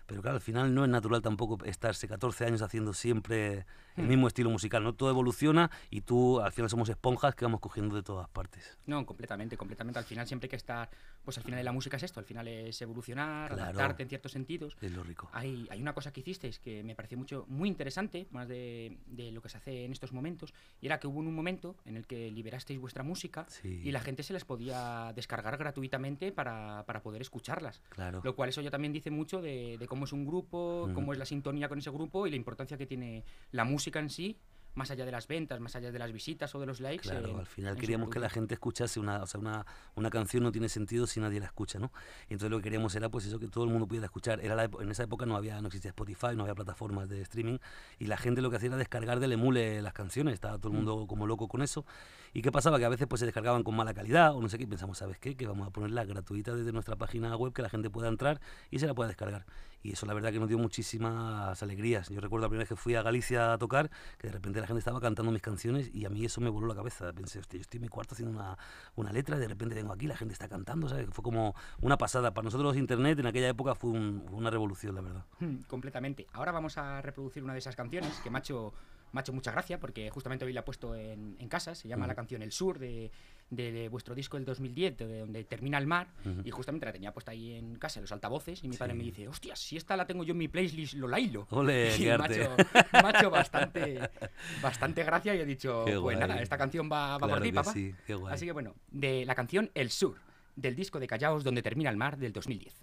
pero 0.06 0.22
claro, 0.22 0.36
al 0.36 0.42
final 0.42 0.74
no 0.74 0.84
es 0.84 0.90
natural 0.90 1.22
tampoco 1.22 1.64
estarse 1.66 2.08
14 2.08 2.46
años 2.46 2.62
haciendo 2.62 2.94
siempre 2.94 3.66
el 3.98 4.04
Hmm. 4.06 4.08
mismo 4.10 4.28
estilo 4.28 4.50
musical, 4.52 4.84
¿no? 4.84 4.94
Todo 4.94 5.10
evoluciona 5.10 5.72
y 5.90 6.02
tú 6.02 6.40
al 6.40 6.52
final 6.52 6.70
somos 6.70 6.88
esponjas 6.88 7.34
que 7.34 7.46
vamos 7.46 7.60
cogiendo 7.60 7.96
de 7.96 8.04
todas 8.04 8.30
partes. 8.30 8.78
No, 8.86 9.04
completamente, 9.08 9.58
completamente. 9.58 9.98
Al 9.98 10.06
final 10.06 10.28
siempre 10.28 10.46
hay 10.46 10.50
que 10.52 10.56
estar, 10.56 10.88
pues 11.26 11.36
al 11.40 11.44
final 11.44 11.58
de 11.58 11.64
la 11.64 11.72
música 11.72 11.98
es 11.98 12.04
esto, 12.04 12.20
al 12.20 12.26
final 12.28 12.48
es 12.48 12.80
evolucionar, 12.82 13.48
Claro. 13.50 13.64
adaptarte 13.64 14.04
en 14.04 14.10
ciertos 14.10 14.32
sentidos. 14.32 14.78
Es 14.82 14.92
lo 14.92 15.04
rico. 15.04 15.28
Hay, 15.34 15.68
hay 15.72 15.82
una 15.82 15.94
cosa 15.94 16.14
que 16.14 16.20
hicisteis 16.20 16.60
que 16.60 16.84
me 16.84 16.94
pareció 16.94 17.18
mucho, 17.18 17.46
muy 17.48 17.68
interesante, 17.68 18.28
más 18.30 18.48
de, 18.48 18.98
de 19.08 19.32
lo 19.32 19.42
que 19.42 19.50
se 19.50 19.58
hace 19.58 19.86
en 19.86 19.92
estos 19.92 20.14
momentos, 20.14 20.54
y 20.80 20.86
era 20.86 21.00
que 21.00 21.08
hubo 21.08 21.18
un 21.20 21.34
momento 21.34 21.76
en 21.86 21.98
el 21.98 22.06
que 22.06 22.30
liberasteis 22.32 22.80
vuestra 22.80 23.02
música 23.04 23.46
Sí. 23.50 23.82
y 23.84 23.92
la 23.92 24.00
gente 24.02 24.22
se 24.22 24.32
las 24.32 24.46
podía 24.46 25.12
descargar 25.16 25.58
gratuitamente 25.58 26.32
para, 26.32 26.84
para 26.86 27.02
poder 27.02 27.24
escucharlas. 27.24 27.82
Claro. 27.90 28.22
Lo 28.24 28.36
cual 28.36 28.50
eso 28.50 28.62
ya 28.62 28.70
también 28.70 28.77
dice 28.94 29.12
mucho 29.12 29.42
de, 29.42 29.78
de 29.78 29.88
cómo 29.88 30.06
es 30.06 30.14
un 30.14 30.26
grupo, 30.26 30.90
cómo 30.94 31.14
es 31.14 31.20
la 31.20 31.26
sintonía 31.26 31.70
con 31.70 31.80
ese 31.80 31.90
grupo 31.92 32.28
y 32.28 32.30
la 32.30 32.36
importancia 32.36 32.78
que 32.78 32.86
tiene 32.86 33.24
la 33.52 33.64
música 33.64 34.00
en 34.00 34.10
sí, 34.10 34.38
más 34.78 34.92
allá 34.92 35.06
de 35.06 35.12
las 35.12 35.28
ventas, 35.28 35.60
más 35.60 35.76
allá 35.76 35.92
de 35.92 36.00
las 36.00 36.12
visitas 36.14 36.54
o 36.56 36.60
de 36.60 36.66
los 36.68 36.80
likes. 36.80 37.10
Claro, 37.10 37.30
en- 37.30 37.40
al 37.40 37.46
final 37.48 37.76
queríamos 37.76 38.10
que 38.10 38.20
la 38.20 38.30
gente 38.30 38.54
escuchase 38.54 39.00
una, 39.00 39.24
o 39.24 39.26
sea, 39.28 39.40
una, 39.40 39.66
una 39.96 40.10
canción 40.10 40.44
no 40.44 40.52
tiene 40.52 40.70
sentido 40.70 41.08
si 41.08 41.20
nadie 41.20 41.40
la 41.40 41.48
escucha, 41.48 41.80
¿no? 41.80 41.92
Entonces 42.30 42.52
lo 42.52 42.58
que 42.58 42.64
queríamos 42.64 42.94
era 42.96 43.10
pues 43.10 43.26
eso, 43.26 43.40
que 43.40 43.48
todo 43.48 43.64
el 43.64 43.72
mundo 43.72 43.88
pudiera 43.88 44.06
escuchar. 44.06 44.40
Era 44.40 44.56
la 44.56 44.70
en 44.80 44.92
esa 44.92 45.04
época 45.04 45.26
no 45.26 45.36
había, 45.36 45.60
no 45.62 45.68
existía 45.68 45.90
Spotify, 45.90 46.36
no 46.36 46.44
había 46.44 46.56
plataformas 46.56 47.10
de 47.10 47.22
streaming, 47.22 47.58
y 48.00 48.06
la 48.06 48.18
gente 48.18 48.42
lo 48.42 48.50
que 48.52 48.58
hacía 48.58 48.68
era 48.68 48.78
descargar 48.78 49.20
del 49.20 49.32
emule 49.34 49.82
las 49.82 49.94
canciones, 49.94 50.36
estaba 50.36 50.58
todo 50.60 50.68
el 50.70 50.74
Mm. 50.74 50.86
mundo 50.86 51.08
como 51.08 51.26
loco 51.28 51.48
con 51.48 51.62
eso. 51.64 51.86
¿Y 52.34 52.42
qué 52.44 52.52
pasaba? 52.52 52.78
Que 52.78 52.86
a 52.86 52.90
veces 52.90 53.08
pues 53.08 53.20
se 53.20 53.26
descargaban 53.26 53.64
con 53.64 53.76
mala 53.76 53.94
calidad 53.96 54.36
o 54.36 54.42
no 54.42 54.48
sé 54.50 54.58
qué, 54.60 54.66
y 54.66 54.68
pensamos, 54.68 55.00
¿sabes 55.00 55.18
qué? 55.18 55.36
Que 55.36 55.48
vamos 55.48 55.68
a 55.68 55.72
ponerla 55.72 56.06
gratuita 56.06 56.54
desde 56.56 56.72
nuestra 56.72 56.96
página 56.96 57.36
web, 57.36 57.52
que 57.52 57.64
la 57.64 57.70
gente 57.70 57.90
pueda 57.90 58.10
entrar 58.10 58.40
y 58.70 58.78
se 58.80 58.86
la 58.86 58.94
pueda 58.94 59.08
descargar. 59.08 59.46
Y 59.84 59.94
eso 59.94 60.06
la 60.06 60.14
verdad 60.14 60.32
que 60.32 60.40
nos 60.40 60.50
dio 60.50 60.58
muchísimas 60.58 61.62
alegrías. 61.64 62.10
Yo 62.10 62.20
recuerdo 62.20 62.44
la 62.46 62.50
primera 62.50 62.64
vez 62.64 62.70
que 62.70 62.76
fui 62.76 62.96
a 62.96 63.02
Galicia 63.04 63.54
a 63.54 63.58
tocar, 63.58 63.90
que 64.18 64.28
de 64.28 64.34
repente 64.34 64.60
la 64.60 64.68
gente 64.68 64.80
estaba 64.80 65.00
cantando 65.00 65.32
mis 65.32 65.42
canciones 65.42 65.90
y 65.94 66.06
a 66.06 66.10
mí 66.10 66.26
eso 66.26 66.42
me 66.42 66.50
voló 66.50 66.68
la 66.68 66.76
cabeza. 66.76 67.14
Pensé, 67.14 67.40
hostia, 67.40 67.58
yo 67.58 67.62
estoy 67.62 67.78
en 67.78 67.84
mi 67.84 67.88
cuarto 67.90 68.16
haciendo 68.16 68.38
una, 68.38 68.58
una 68.96 69.12
letra 69.12 69.38
y 69.38 69.40
de 69.40 69.48
repente 69.48 69.76
vengo 69.76 69.94
aquí, 69.94 70.08
la 70.08 70.18
gente 70.18 70.34
está 70.34 70.48
cantando, 70.50 70.90
¿sabes? 70.90 71.08
Fue 71.12 71.24
como 71.24 71.56
una 71.82 71.98
pasada. 71.98 72.34
Para 72.34 72.46
nosotros 72.46 72.76
Internet 72.76 73.20
en 73.20 73.28
aquella 73.28 73.50
época 73.50 73.76
fue, 73.76 73.92
un- 73.92 74.24
fue 74.28 74.38
una 74.38 74.50
revolución, 74.50 74.96
la 74.96 75.02
verdad. 75.02 75.26
Hmm, 75.40 75.58
Completamente. 75.68 76.28
Ahora 76.34 76.52
vamos 76.52 76.78
a 76.78 77.02
reproducir 77.02 77.44
una 77.44 77.54
de 77.54 77.60
esas 77.60 77.76
canciones 77.76 78.20
que 78.24 78.30
hecho, 78.40 78.74
me 79.12 79.20
ha 79.20 79.22
hecho 79.22 79.34
mucha 79.34 79.52
gracia 79.52 79.80
porque 79.80 80.10
justamente 80.10 80.46
hoy 80.46 80.54
la 80.54 80.62
he 80.62 80.64
puesto 80.64 80.96
en, 80.96 81.36
en 81.40 81.48
casa. 81.50 81.76
Se 81.76 81.88
llama 81.88 82.08
la 82.08 82.16
canción 82.16 82.42
El 82.42 82.52
Sur 82.52 82.78
de, 82.80 83.12
de 83.50 83.88
vuestro 83.90 84.14
disco 84.16 84.38
del 84.38 84.46
2010, 84.46 84.98
de 84.98 85.20
donde 85.20 85.44
termina 85.44 85.78
el 85.78 85.88
mar. 85.88 86.08
Y 86.44 86.52
justamente 86.52 86.86
la 86.86 86.92
tenía 86.92 87.14
puesta 87.14 87.32
ahí 87.32 87.54
en 87.54 87.76
casa, 87.76 88.00
en 88.00 88.04
los 88.04 88.12
altavoces. 88.12 88.64
Y 88.64 88.68
mi 88.68 88.78
padre 88.78 88.94
me 88.94 89.04
dice: 89.04 89.28
Hostia, 89.28 89.56
si 89.56 89.78
esta 89.78 89.96
la 89.98 90.06
tengo 90.06 90.24
yo 90.24 90.32
en 90.34 90.38
mi 90.40 90.48
playlist, 90.48 90.94
lo 90.96 91.08
lailo. 91.08 91.48
Ole, 91.52 91.94
Y 91.96 92.00
qué 92.00 92.06
me 92.06 92.12
ha 92.12 92.16
arte. 92.16 92.42
hecho, 92.42 92.56
me 92.94 93.00
ha 93.00 93.10
hecho 93.12 93.30
bastante, 93.30 94.00
bastante 94.62 95.04
gracia 95.04 95.36
y 95.36 95.40
he 95.40 95.46
dicho: 95.46 95.84
Qué 95.86 95.92
Pues 95.94 96.02
guay. 96.02 96.18
nada, 96.18 96.42
esta 96.42 96.58
canción 96.58 96.90
va, 96.92 97.14
va 97.14 97.20
por 97.20 97.28
Claro 97.30 97.44
ti, 97.44 97.50
que 97.50 97.56
papá. 97.56 97.74
sí. 97.74 97.96
Así 98.30 98.46
que 98.46 98.52
bueno, 98.52 98.76
de 98.92 99.26
la 99.26 99.36
canción 99.36 99.72
El 99.74 99.90
Sur, 99.90 100.18
del 100.56 100.76
disco 100.76 101.00
de 101.00 101.08
Callaos, 101.08 101.44
donde 101.44 101.62
termina 101.62 101.90
el 101.90 101.98
mar, 101.98 102.18
del 102.18 102.34
2010. 102.34 102.74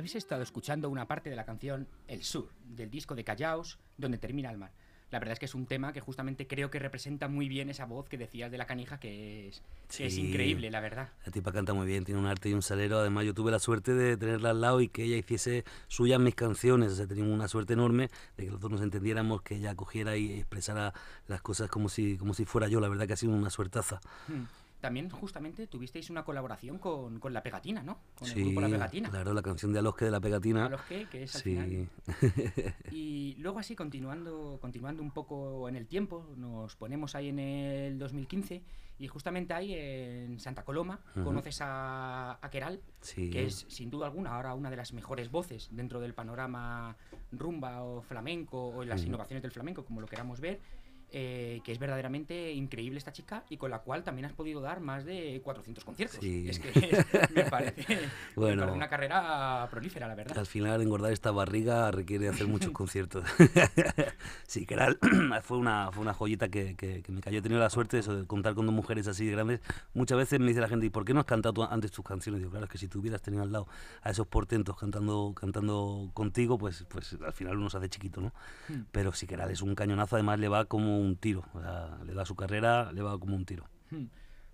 Habéis 0.00 0.14
estado 0.14 0.40
escuchando 0.40 0.88
una 0.88 1.06
parte 1.06 1.28
de 1.28 1.36
la 1.36 1.44
canción 1.44 1.86
El 2.08 2.22
Sur, 2.22 2.48
del 2.64 2.90
disco 2.90 3.14
de 3.14 3.22
Callaos, 3.22 3.78
donde 3.98 4.16
termina 4.16 4.50
el 4.50 4.56
mar. 4.56 4.72
La 5.10 5.18
verdad 5.18 5.34
es 5.34 5.38
que 5.38 5.44
es 5.44 5.54
un 5.54 5.66
tema 5.66 5.92
que 5.92 6.00
justamente 6.00 6.46
creo 6.46 6.70
que 6.70 6.78
representa 6.78 7.28
muy 7.28 7.50
bien 7.50 7.68
esa 7.68 7.84
voz 7.84 8.08
que 8.08 8.16
decías 8.16 8.50
de 8.50 8.56
la 8.56 8.64
canija, 8.64 8.98
que 8.98 9.48
es, 9.48 9.62
que 9.94 10.06
es 10.06 10.16
increíble, 10.16 10.70
la 10.70 10.80
verdad. 10.80 11.10
La 11.26 11.32
tipa 11.32 11.52
canta 11.52 11.74
muy 11.74 11.86
bien, 11.86 12.06
tiene 12.06 12.18
un 12.18 12.24
arte 12.24 12.48
y 12.48 12.54
un 12.54 12.62
salero. 12.62 12.98
Además, 13.00 13.26
yo 13.26 13.34
tuve 13.34 13.50
la 13.50 13.58
suerte 13.58 13.92
de 13.92 14.16
tenerla 14.16 14.50
al 14.50 14.62
lado 14.62 14.80
y 14.80 14.88
que 14.88 15.04
ella 15.04 15.18
hiciese 15.18 15.66
suyas 15.88 16.18
mis 16.18 16.34
canciones. 16.34 16.92
O 16.92 16.96
sea, 16.96 17.06
teníamos 17.06 17.34
una 17.34 17.48
suerte 17.48 17.74
enorme 17.74 18.08
de 18.38 18.46
que 18.46 18.50
los 18.50 18.58
dos 18.58 18.70
nos 18.70 18.80
entendiéramos, 18.80 19.42
que 19.42 19.56
ella 19.56 19.74
cogiera 19.74 20.16
y 20.16 20.32
expresara 20.32 20.94
las 21.28 21.42
cosas 21.42 21.68
como 21.68 21.90
si, 21.90 22.16
como 22.16 22.32
si 22.32 22.46
fuera 22.46 22.68
yo. 22.68 22.80
La 22.80 22.88
verdad 22.88 23.06
que 23.06 23.12
ha 23.12 23.18
sido 23.18 23.34
una 23.34 23.50
suertaza. 23.50 24.00
Hmm. 24.28 24.44
También 24.80 25.10
justamente 25.10 25.66
tuvisteis 25.66 26.08
una 26.08 26.24
colaboración 26.24 26.78
con, 26.78 27.20
con 27.20 27.34
La 27.34 27.42
Pegatina, 27.42 27.82
¿no? 27.82 27.98
Con 28.18 28.28
el 28.28 28.34
sí, 28.34 28.42
grupo 28.42 28.62
La 28.62 28.68
Pegatina. 28.68 29.10
claro, 29.10 29.34
la 29.34 29.42
canción 29.42 29.72
de 29.72 29.78
Alosque 29.80 30.06
de 30.06 30.10
la 30.10 30.20
Pegatina. 30.20 30.66
A 30.66 30.68
los 30.70 30.80
que, 30.82 31.06
es 31.12 31.36
al 31.36 31.42
final. 31.42 31.68
Sí, 31.68 32.62
Y 32.90 33.34
luego 33.38 33.58
así, 33.58 33.76
continuando, 33.76 34.58
continuando 34.60 35.02
un 35.02 35.10
poco 35.10 35.68
en 35.68 35.76
el 35.76 35.86
tiempo, 35.86 36.26
nos 36.36 36.76
ponemos 36.76 37.14
ahí 37.14 37.28
en 37.28 37.38
el 37.38 37.98
2015 37.98 38.62
y 38.98 39.06
justamente 39.08 39.54
ahí 39.54 39.74
en 39.74 40.38
Santa 40.40 40.62
Coloma 40.64 41.00
Ujú. 41.14 41.24
conoces 41.24 41.58
a, 41.62 42.38
a 42.40 42.50
Keral, 42.50 42.80
sí. 43.00 43.30
que 43.30 43.46
es 43.46 43.66
sin 43.68 43.90
duda 43.90 44.06
alguna 44.06 44.34
ahora 44.34 44.54
una 44.54 44.70
de 44.70 44.76
las 44.76 44.92
mejores 44.92 45.30
voces 45.30 45.68
dentro 45.72 46.00
del 46.00 46.14
panorama 46.14 46.96
rumba 47.32 47.82
o 47.82 48.02
flamenco 48.02 48.68
o 48.68 48.82
en 48.82 48.88
las 48.88 49.00
Ujú. 49.02 49.08
innovaciones 49.08 49.42
del 49.42 49.52
flamenco, 49.52 49.84
como 49.84 50.00
lo 50.00 50.06
queramos 50.06 50.40
ver. 50.40 50.60
Eh, 51.12 51.60
que 51.64 51.72
es 51.72 51.78
verdaderamente 51.78 52.52
increíble 52.52 52.98
esta 52.98 53.12
chica 53.12 53.44
y 53.48 53.56
con 53.56 53.70
la 53.70 53.80
cual 53.80 54.02
también 54.04 54.26
has 54.26 54.32
podido 54.32 54.60
dar 54.60 54.80
más 54.80 55.04
de 55.04 55.40
400 55.42 55.84
conciertos. 55.84 56.18
Sí. 56.20 56.48
Es 56.48 56.58
que 56.58 57.04
me 57.34 57.44
parece, 57.44 57.84
me 57.96 58.08
Bueno. 58.36 58.60
parece 58.62 58.76
una 58.76 58.88
carrera 58.88 59.68
prolífera, 59.70 60.06
la 60.08 60.14
verdad. 60.14 60.38
Al 60.38 60.46
final 60.46 60.80
engordar 60.82 61.12
esta 61.12 61.30
barriga 61.30 61.90
requiere 61.90 62.28
hacer 62.28 62.46
muchos 62.46 62.70
conciertos. 62.72 63.24
sí, 64.46 64.66
que 64.66 64.74
era, 64.74 64.96
fue, 65.42 65.58
una, 65.58 65.90
fue 65.92 66.02
una 66.02 66.14
joyita 66.14 66.48
que, 66.48 66.76
que- 66.76 67.02
que 67.02 67.12
me 67.12 67.20
cayó. 67.20 67.38
He 67.38 67.42
tenido 67.42 67.60
la 67.60 67.70
suerte 67.70 67.98
eso, 67.98 68.14
de 68.16 68.26
contar 68.26 68.54
con 68.54 68.66
dos 68.66 68.74
mujeres 68.74 69.06
así 69.06 69.24
de 69.26 69.32
grandes. 69.32 69.60
Muchas 69.94 70.18
veces 70.18 70.38
me 70.40 70.46
dice 70.46 70.60
la 70.60 70.68
gente, 70.68 70.86
¿y 70.86 70.90
por 70.90 71.04
qué 71.04 71.14
no 71.14 71.20
has 71.20 71.26
cantado 71.26 71.52
tú 71.54 71.62
antes 71.62 71.90
tus 71.92 72.04
canciones? 72.04 72.40
Digo, 72.40 72.50
claro, 72.50 72.66
es 72.66 72.70
que 72.70 72.78
si 72.78 72.88
tú 72.88 73.00
hubieras 73.00 73.22
tenido 73.22 73.42
al 73.42 73.52
lado 73.52 73.66
a 74.02 74.10
esos 74.10 74.26
portentos 74.26 74.76
cantando, 74.76 75.32
cantando 75.34 76.10
contigo, 76.14 76.58
pues, 76.58 76.84
pues 76.88 77.16
al 77.24 77.32
final 77.32 77.56
uno 77.58 77.70
se 77.70 77.78
hace 77.78 77.88
chiquito, 77.88 78.20
¿no? 78.20 78.32
Hmm. 78.68 78.82
Pero 78.92 79.12
sí 79.12 79.26
que 79.26 79.34
era, 79.34 79.50
es 79.50 79.62
un 79.62 79.74
cañonazo, 79.74 80.16
además 80.16 80.38
le 80.40 80.48
va 80.48 80.64
como 80.66 80.99
un 81.00 81.16
tiro. 81.16 81.44
O 81.54 81.60
sea, 81.60 81.98
le 82.04 82.14
da 82.14 82.24
su 82.24 82.34
carrera, 82.36 82.92
le 82.92 83.02
va 83.02 83.18
como 83.18 83.34
un 83.36 83.44
tiro. 83.44 83.64
Hmm. 83.90 84.06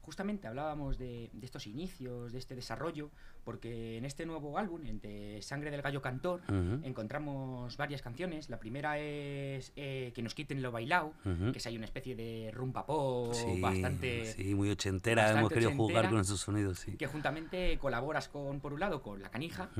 justamente 0.06 0.46
hablábamos 0.46 0.98
de, 0.98 1.30
de 1.32 1.44
estos 1.44 1.66
inicios, 1.66 2.30
de 2.32 2.38
este 2.38 2.54
desarrollo, 2.54 3.10
porque 3.42 3.96
en 3.98 4.04
este 4.04 4.24
nuevo 4.24 4.56
álbum, 4.56 4.86
entre 4.86 5.42
Sangre 5.42 5.72
del 5.72 5.82
Gallo 5.82 6.00
Cantor, 6.00 6.42
encontramos 6.84 7.76
varias 7.76 8.02
canciones. 8.02 8.48
La 8.48 8.58
primera 8.60 8.98
es 9.00 9.72
eh, 9.76 10.12
Que 10.14 10.22
nos 10.22 10.34
quiten 10.34 10.62
lo 10.62 10.70
bailado, 10.70 11.12
Ujú. 11.24 11.50
que 11.50 11.58
es 11.58 11.66
ahí 11.66 11.76
una 11.76 11.86
especie 11.86 12.14
de 12.14 12.50
rumba 12.54 12.86
pop 12.86 13.34
Sí, 13.34 13.60
bastante... 13.60 14.26
sí, 14.26 14.54
muy 14.54 14.70
ochentera. 14.70 15.22
bastante 15.22 15.40
Hemos 15.40 15.52
querido 15.52 15.70
jugar 15.72 16.08
con 16.08 16.20
esos 16.20 16.40
sonidos, 16.40 16.78
sí. 16.78 16.96
Que 16.96 17.08
juntamente 17.08 17.76
colaboras 17.78 18.28
con, 18.28 18.60
por 18.60 18.72
un 18.72 18.80
lado, 18.80 19.02
con 19.02 19.20
La 19.20 19.30
Canija, 19.30 19.70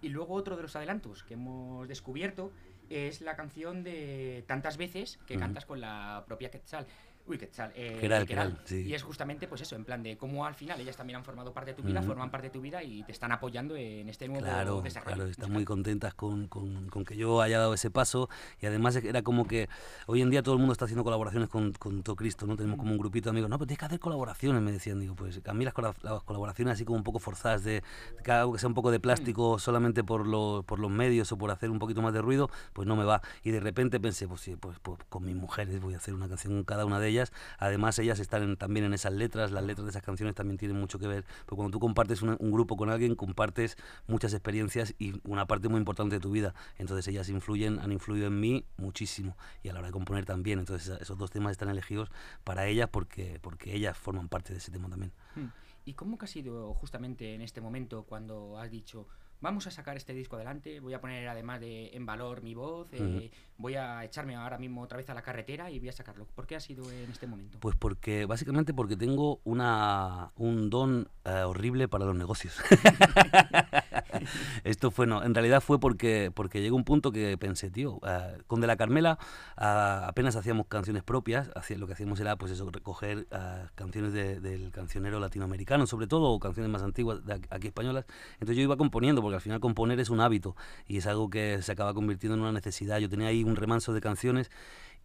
y 0.00 0.08
luego 0.08 0.32
otro 0.34 0.56
de 0.56 0.62
los 0.62 0.74
adelantos 0.76 1.24
que 1.24 1.34
hemos 1.34 1.86
descubierto 1.88 2.52
es 2.90 3.20
la 3.20 3.36
canción 3.36 3.82
de 3.82 4.44
Tantas 4.46 4.76
veces 4.76 5.18
que 5.26 5.36
cantas 5.36 5.64
con 5.64 5.80
la 5.80 6.24
propia 6.26 6.50
Quetzal. 6.50 6.86
Uy, 7.26 7.38
Quetzal. 7.38 7.72
Eh, 7.74 7.96
Queral, 8.00 8.26
Queral, 8.26 8.58
sí. 8.64 8.82
Y 8.82 8.92
es 8.92 9.02
justamente 9.02 9.48
pues 9.48 9.62
eso, 9.62 9.76
en 9.76 9.84
plan 9.86 10.02
de 10.02 10.18
cómo 10.18 10.44
al 10.44 10.54
final 10.54 10.78
ellas 10.78 10.94
también 10.96 11.16
han 11.16 11.24
formado 11.24 11.54
parte 11.54 11.70
de 11.70 11.76
tu 11.76 11.82
vida, 11.82 12.02
forman 12.02 12.30
parte 12.30 12.48
de 12.48 12.50
tu 12.52 12.60
vida 12.60 12.82
y 12.82 13.02
te 13.02 13.12
están 13.12 13.32
apoyando 13.32 13.76
en 13.76 14.10
este 14.10 14.28
nuevo 14.28 14.44
Claro, 14.44 14.82
desarrollo. 14.82 15.16
claro, 15.16 15.30
están 15.30 15.50
muy 15.50 15.64
contentas 15.64 16.12
con, 16.12 16.48
con- 16.48 16.88
con 16.90 17.02
que 17.06 17.16
yo 17.16 17.40
haya 17.40 17.58
dado 17.60 17.72
ese 17.72 17.90
paso 17.90 18.28
y 18.60 18.66
además 18.66 18.96
era 18.96 19.22
como 19.22 19.46
que 19.46 19.70
hoy 20.06 20.20
en 20.20 20.28
día 20.28 20.42
todo 20.42 20.52
el 20.54 20.58
mundo 20.58 20.72
está 20.72 20.84
haciendo 20.84 21.02
colaboraciones 21.02 21.48
con, 21.48 21.72
con 21.72 22.02
Todo 22.02 22.14
Cristo, 22.14 22.46
¿no? 22.46 22.56
Tenemos 22.56 22.78
como 22.78 22.92
un 22.92 22.98
grupito 22.98 23.24
de 23.28 23.30
amigos, 23.30 23.48
no, 23.48 23.56
pero 23.58 23.68
tienes 23.68 23.78
que 23.78 23.86
hacer 23.86 24.00
colaboraciones, 24.00 24.60
me 24.60 24.72
decían, 24.72 25.00
digo, 25.00 25.14
pues 25.14 25.40
a 25.46 25.54
mí 25.54 25.64
las, 25.64 25.72
las 26.02 26.22
colaboraciones 26.24 26.74
así 26.74 26.84
como 26.84 26.98
un 26.98 27.04
poco 27.04 27.20
forzadas, 27.20 27.64
de 27.64 27.82
que 28.22 28.32
algo 28.32 28.52
que 28.52 28.58
sea 28.58 28.68
un 28.68 28.74
poco 28.74 28.90
de 28.90 29.00
plástico 29.00 29.58
solamente 29.58 30.04
por, 30.04 30.26
lo- 30.26 30.62
por 30.66 30.78
los 30.78 30.90
medios 30.90 31.32
o 31.32 31.38
por 31.38 31.50
hacer 31.50 31.70
un 31.70 31.78
poquito 31.78 32.02
más 32.02 32.12
de 32.12 32.20
ruido, 32.20 32.50
pues 32.74 32.86
no 32.86 32.96
me 32.96 33.04
va. 33.04 33.22
Y 33.42 33.50
de 33.50 33.60
repente 33.60 33.98
pensé, 33.98 34.28
pues 34.28 34.42
sí, 34.42 34.56
pues, 34.56 34.78
pues 34.80 34.98
con 35.08 35.24
mis 35.24 35.34
mujeres 35.36 35.80
voy 35.80 35.94
a 35.94 35.96
hacer 35.96 36.12
una 36.12 36.28
canción 36.28 36.52
con 36.52 36.64
cada 36.64 36.84
una 36.84 37.00
de 37.00 37.08
ellas, 37.08 37.13
además 37.58 37.98
ellas 37.98 38.18
están 38.20 38.56
también 38.56 38.86
en 38.86 38.94
esas 38.94 39.12
letras, 39.12 39.50
las 39.50 39.64
letras 39.64 39.84
de 39.84 39.90
esas 39.90 40.02
canciones 40.02 40.34
también 40.34 40.58
tienen 40.58 40.78
mucho 40.78 40.98
que 40.98 41.06
ver, 41.06 41.24
porque 41.46 41.56
cuando 41.56 41.72
tú 41.72 41.80
compartes 41.80 42.22
un 42.22 42.52
grupo 42.52 42.76
con 42.76 42.90
alguien, 42.90 43.14
compartes 43.14 43.76
muchas 44.06 44.32
experiencias 44.32 44.94
y 44.98 45.20
una 45.24 45.46
parte 45.46 45.68
muy 45.68 45.78
importante 45.78 46.16
de 46.16 46.20
tu 46.20 46.30
vida. 46.30 46.54
Entonces 46.78 47.06
ellas 47.08 47.28
influyen, 47.28 47.78
han 47.78 47.92
influido 47.92 48.26
en 48.26 48.40
mí 48.40 48.64
muchísimo 48.76 49.36
y 49.62 49.68
a 49.68 49.72
la 49.72 49.80
hora 49.80 49.88
de 49.88 49.92
componer 49.92 50.24
también. 50.24 50.58
Entonces 50.58 51.00
esos 51.00 51.18
dos 51.18 51.30
temas 51.30 51.52
están 51.52 51.68
elegidos 51.68 52.10
para 52.44 52.66
ellas 52.66 52.88
porque, 52.90 53.38
porque 53.42 53.74
ellas 53.74 53.96
forman 53.96 54.28
parte 54.28 54.52
de 54.52 54.58
ese 54.58 54.70
tema 54.70 54.88
también. 54.88 55.12
Hmm. 55.34 55.48
¿Y 55.86 55.94
cómo 55.94 56.16
que 56.16 56.24
ha 56.24 56.28
sido 56.28 56.72
justamente 56.74 57.34
en 57.34 57.42
este 57.42 57.60
momento 57.60 58.04
cuando 58.04 58.58
has 58.58 58.70
dicho, 58.70 59.06
vamos 59.44 59.66
a 59.66 59.70
sacar 59.70 59.96
este 59.96 60.14
disco 60.14 60.36
adelante, 60.36 60.80
voy 60.80 60.94
a 60.94 61.00
poner 61.02 61.28
además 61.28 61.60
de 61.60 61.90
en 61.92 62.06
valor 62.06 62.42
mi 62.42 62.54
voz, 62.54 62.88
eh, 62.92 63.30
voy 63.58 63.74
a 63.74 64.02
echarme 64.02 64.34
ahora 64.34 64.56
mismo 64.56 64.80
otra 64.80 64.96
vez 64.96 65.08
a 65.10 65.14
la 65.14 65.20
carretera 65.20 65.70
y 65.70 65.78
voy 65.78 65.90
a 65.90 65.92
sacarlo? 65.92 66.26
¿Por 66.34 66.46
qué 66.46 66.56
ha 66.56 66.60
sido 66.60 66.90
en 66.90 67.10
este 67.10 67.26
momento? 67.26 67.58
Pues 67.60 67.76
porque, 67.76 68.24
básicamente 68.24 68.72
porque 68.72 68.96
tengo 68.96 69.40
una, 69.44 70.32
un 70.36 70.70
don 70.70 71.08
eh, 71.26 71.42
horrible 71.42 71.88
para 71.88 72.06
los 72.06 72.16
negocios. 72.16 72.58
Esto 74.64 74.90
fue, 74.90 75.06
no, 75.06 75.22
en 75.22 75.34
realidad 75.34 75.60
fue 75.60 75.78
porque, 75.80 76.30
porque 76.34 76.60
llegó 76.60 76.76
un 76.76 76.84
punto 76.84 77.12
que 77.12 77.36
pensé, 77.38 77.70
tío, 77.70 78.00
eh, 78.06 78.38
con 78.46 78.60
De 78.60 78.66
la 78.66 78.76
Carmela 78.76 79.18
ah, 79.56 80.06
apenas 80.08 80.36
hacíamos 80.36 80.66
canciones 80.66 81.02
propias, 81.02 81.50
hacía- 81.54 81.78
lo 81.78 81.86
que 81.86 81.92
hacíamos 81.94 82.18
era 82.20 82.36
pues 82.36 82.52
eso, 82.52 82.68
recoger 82.70 83.26
ah, 83.32 83.70
canciones 83.74 84.12
de- 84.12 84.40
del 84.40 84.70
cancionero 84.70 85.20
latinoamericano, 85.20 85.86
sobre 85.86 86.06
todo, 86.06 86.30
o 86.30 86.38
canciones 86.40 86.70
más 86.70 86.82
antiguas 86.82 87.24
de 87.24 87.40
aquí- 87.50 87.66
españolas. 87.68 88.04
Entonces 88.34 88.56
yo 88.56 88.62
iba 88.62 88.76
componiendo, 88.76 89.22
porque 89.22 89.36
al 89.36 89.40
final 89.40 89.60
componer 89.60 90.00
es 90.00 90.10
un 90.10 90.20
hábito 90.20 90.56
y 90.86 90.98
es 90.98 91.06
algo 91.06 91.30
que 91.30 91.60
se 91.62 91.72
acaba 91.72 91.94
convirtiendo 91.94 92.34
en 92.36 92.42
una 92.42 92.52
necesidad. 92.52 92.98
Yo 92.98 93.08
tenía 93.08 93.28
ahí 93.28 93.44
un 93.44 93.56
remanso 93.56 93.92
de 93.92 94.00
canciones 94.00 94.50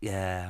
eh, 0.01 0.47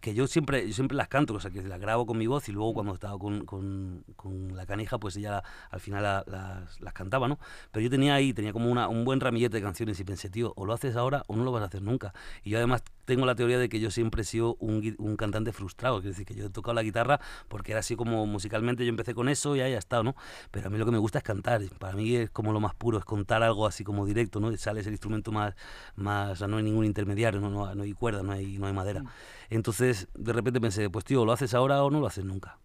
que 0.00 0.14
yo 0.14 0.26
siempre, 0.26 0.66
yo 0.66 0.72
siempre 0.74 0.96
las 0.96 1.08
canto, 1.08 1.34
o 1.34 1.40
sea, 1.40 1.50
que 1.50 1.62
las 1.62 1.80
grabo 1.80 2.06
con 2.06 2.18
mi 2.18 2.26
voz 2.26 2.48
y 2.48 2.52
luego 2.52 2.74
cuando 2.74 2.94
estaba 2.94 3.18
con, 3.18 3.44
con- 3.44 4.04
con 4.16 4.56
la 4.56 4.66
canija, 4.66 4.98
pues 4.98 5.16
ella 5.16 5.42
al 5.70 5.80
final 5.80 6.02
la- 6.02 6.24
las, 6.26 6.80
las 6.80 6.92
cantaba, 6.92 7.28
¿no? 7.28 7.38
Pero 7.72 7.82
yo 7.84 7.90
tenía 7.90 8.14
ahí, 8.14 8.32
tenía 8.32 8.52
como 8.52 8.70
una, 8.70 8.88
un 8.88 9.04
buen 9.04 9.20
ramillete 9.20 9.56
de 9.58 9.62
canciones 9.62 9.98
y 10.00 10.04
pensé, 10.04 10.30
tío, 10.30 10.52
o 10.56 10.64
lo 10.66 10.72
haces 10.72 10.96
ahora 10.96 11.24
o 11.26 11.36
no 11.36 11.44
lo 11.44 11.52
vas 11.52 11.62
a 11.62 11.66
hacer 11.66 11.82
nunca. 11.82 12.12
Y 12.42 12.50
yo 12.50 12.58
además 12.58 12.82
tengo 13.04 13.24
la 13.26 13.34
teoría 13.34 13.58
de 13.58 13.68
que 13.68 13.80
yo 13.80 13.90
siempre 13.90 14.22
he 14.22 14.24
sido 14.24 14.56
un, 14.60 14.94
un 14.98 15.16
cantante 15.16 15.52
frustrado, 15.52 15.98
es 15.98 16.04
decir, 16.04 16.26
que 16.26 16.34
yo 16.34 16.46
he 16.46 16.50
tocado 16.50 16.74
la 16.74 16.82
guitarra 16.82 17.20
porque 17.48 17.72
era 17.72 17.80
así 17.80 17.96
como 17.96 18.26
musicalmente 18.26 18.84
yo 18.84 18.90
empecé 18.90 19.14
con 19.14 19.28
eso 19.28 19.56
y 19.56 19.60
ahí 19.60 19.72
ha 19.74 19.78
estado, 19.78 20.02
¿no? 20.04 20.14
Pero 20.50 20.66
a 20.68 20.70
mí 20.70 20.78
lo 20.78 20.84
que 20.84 20.90
me 20.92 20.98
gusta 20.98 21.18
es 21.18 21.24
cantar, 21.24 21.62
para 21.78 21.94
mí 21.96 22.14
es 22.16 22.30
como 22.30 22.52
lo 22.52 22.60
más 22.60 22.74
puro, 22.74 22.98
es 22.98 23.04
contar 23.04 23.42
algo 23.42 23.66
así 23.66 23.84
como 23.84 24.04
directo, 24.06 24.40
¿no? 24.40 24.52
Y 24.52 24.58
sale 24.58 24.80
ese 24.80 24.90
instrumento 24.90 25.32
más, 25.32 25.54
más 25.96 26.32
o 26.32 26.36
sea, 26.36 26.48
no 26.48 26.56
hay 26.58 26.62
ningún 26.62 26.84
intermediario, 26.84 27.40
no, 27.40 27.50
no, 27.50 27.74
no 27.74 27.82
hay 27.82 27.92
cuerda, 27.92 28.22
no 28.22 28.32
hay, 28.32 28.58
no 28.58 28.66
hay 28.66 28.72
madera. 28.72 29.04
Entonces, 29.50 30.08
de 30.14 30.32
repente 30.32 30.60
pensé, 30.60 30.90
pues 30.90 31.04
tío, 31.04 31.24
¿lo 31.24 31.32
haces 31.32 31.54
ahora 31.54 31.82
o 31.82 31.90
no 31.90 32.00
lo 32.00 32.06
haces 32.06 32.24
nunca? 32.24 32.58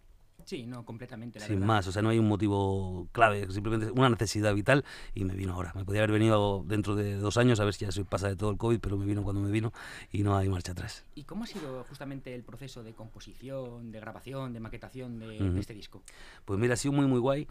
Sí, 0.46 0.66
no, 0.66 0.84
completamente. 0.84 1.40
La 1.40 1.46
Sin 1.46 1.56
verdad. 1.56 1.68
más, 1.68 1.88
o 1.88 1.92
sea, 1.94 2.02
no 2.02 2.10
hay 2.10 2.20
un 2.20 2.28
motivo 2.28 3.08
clave, 3.14 3.50
simplemente 3.50 3.92
una 3.92 4.10
necesidad 4.10 4.54
vital 4.54 4.84
y 5.14 5.24
me 5.24 5.36
vino 5.36 5.54
ahora. 5.54 5.72
Me 5.74 5.86
podía 5.86 6.02
haber 6.02 6.12
venido 6.12 6.64
dentro 6.68 6.96
de 6.96 7.16
dos 7.16 7.38
años 7.38 7.62
a 7.62 7.64
ver 7.66 7.74
si 7.74 7.86
ya 7.86 7.92
se 7.94 8.04
pasa 8.04 8.28
de 8.28 8.36
todo 8.36 8.50
el 8.52 8.58
COVID, 8.58 8.80
pero 8.80 8.98
me 8.98 9.06
vino 9.06 9.24
cuando 9.24 9.42
me 9.42 9.50
vino 9.52 9.72
y 10.12 10.24
no 10.24 10.36
hay 10.36 10.50
marcha 10.50 10.74
atrás. 10.74 11.06
¿Y 11.16 11.24
cómo 11.24 11.46
ha 11.46 11.48
sido 11.48 11.86
justamente 11.86 12.36
el 12.36 12.44
proceso 12.44 12.84
de 12.84 12.94
composición, 12.94 13.92
de 13.94 14.00
grabación, 14.02 14.52
de 14.54 14.60
maquetación 14.60 15.18
de, 15.20 15.42
Ujú. 15.44 15.54
de 15.54 15.60
este 15.62 15.74
disco? 15.74 16.04
Pues 16.44 16.60
mira, 16.60 16.74
ha 16.74 16.78
sido 16.78 16.92
muy, 16.92 17.08
muy 17.08 17.20
guay. 17.20 17.48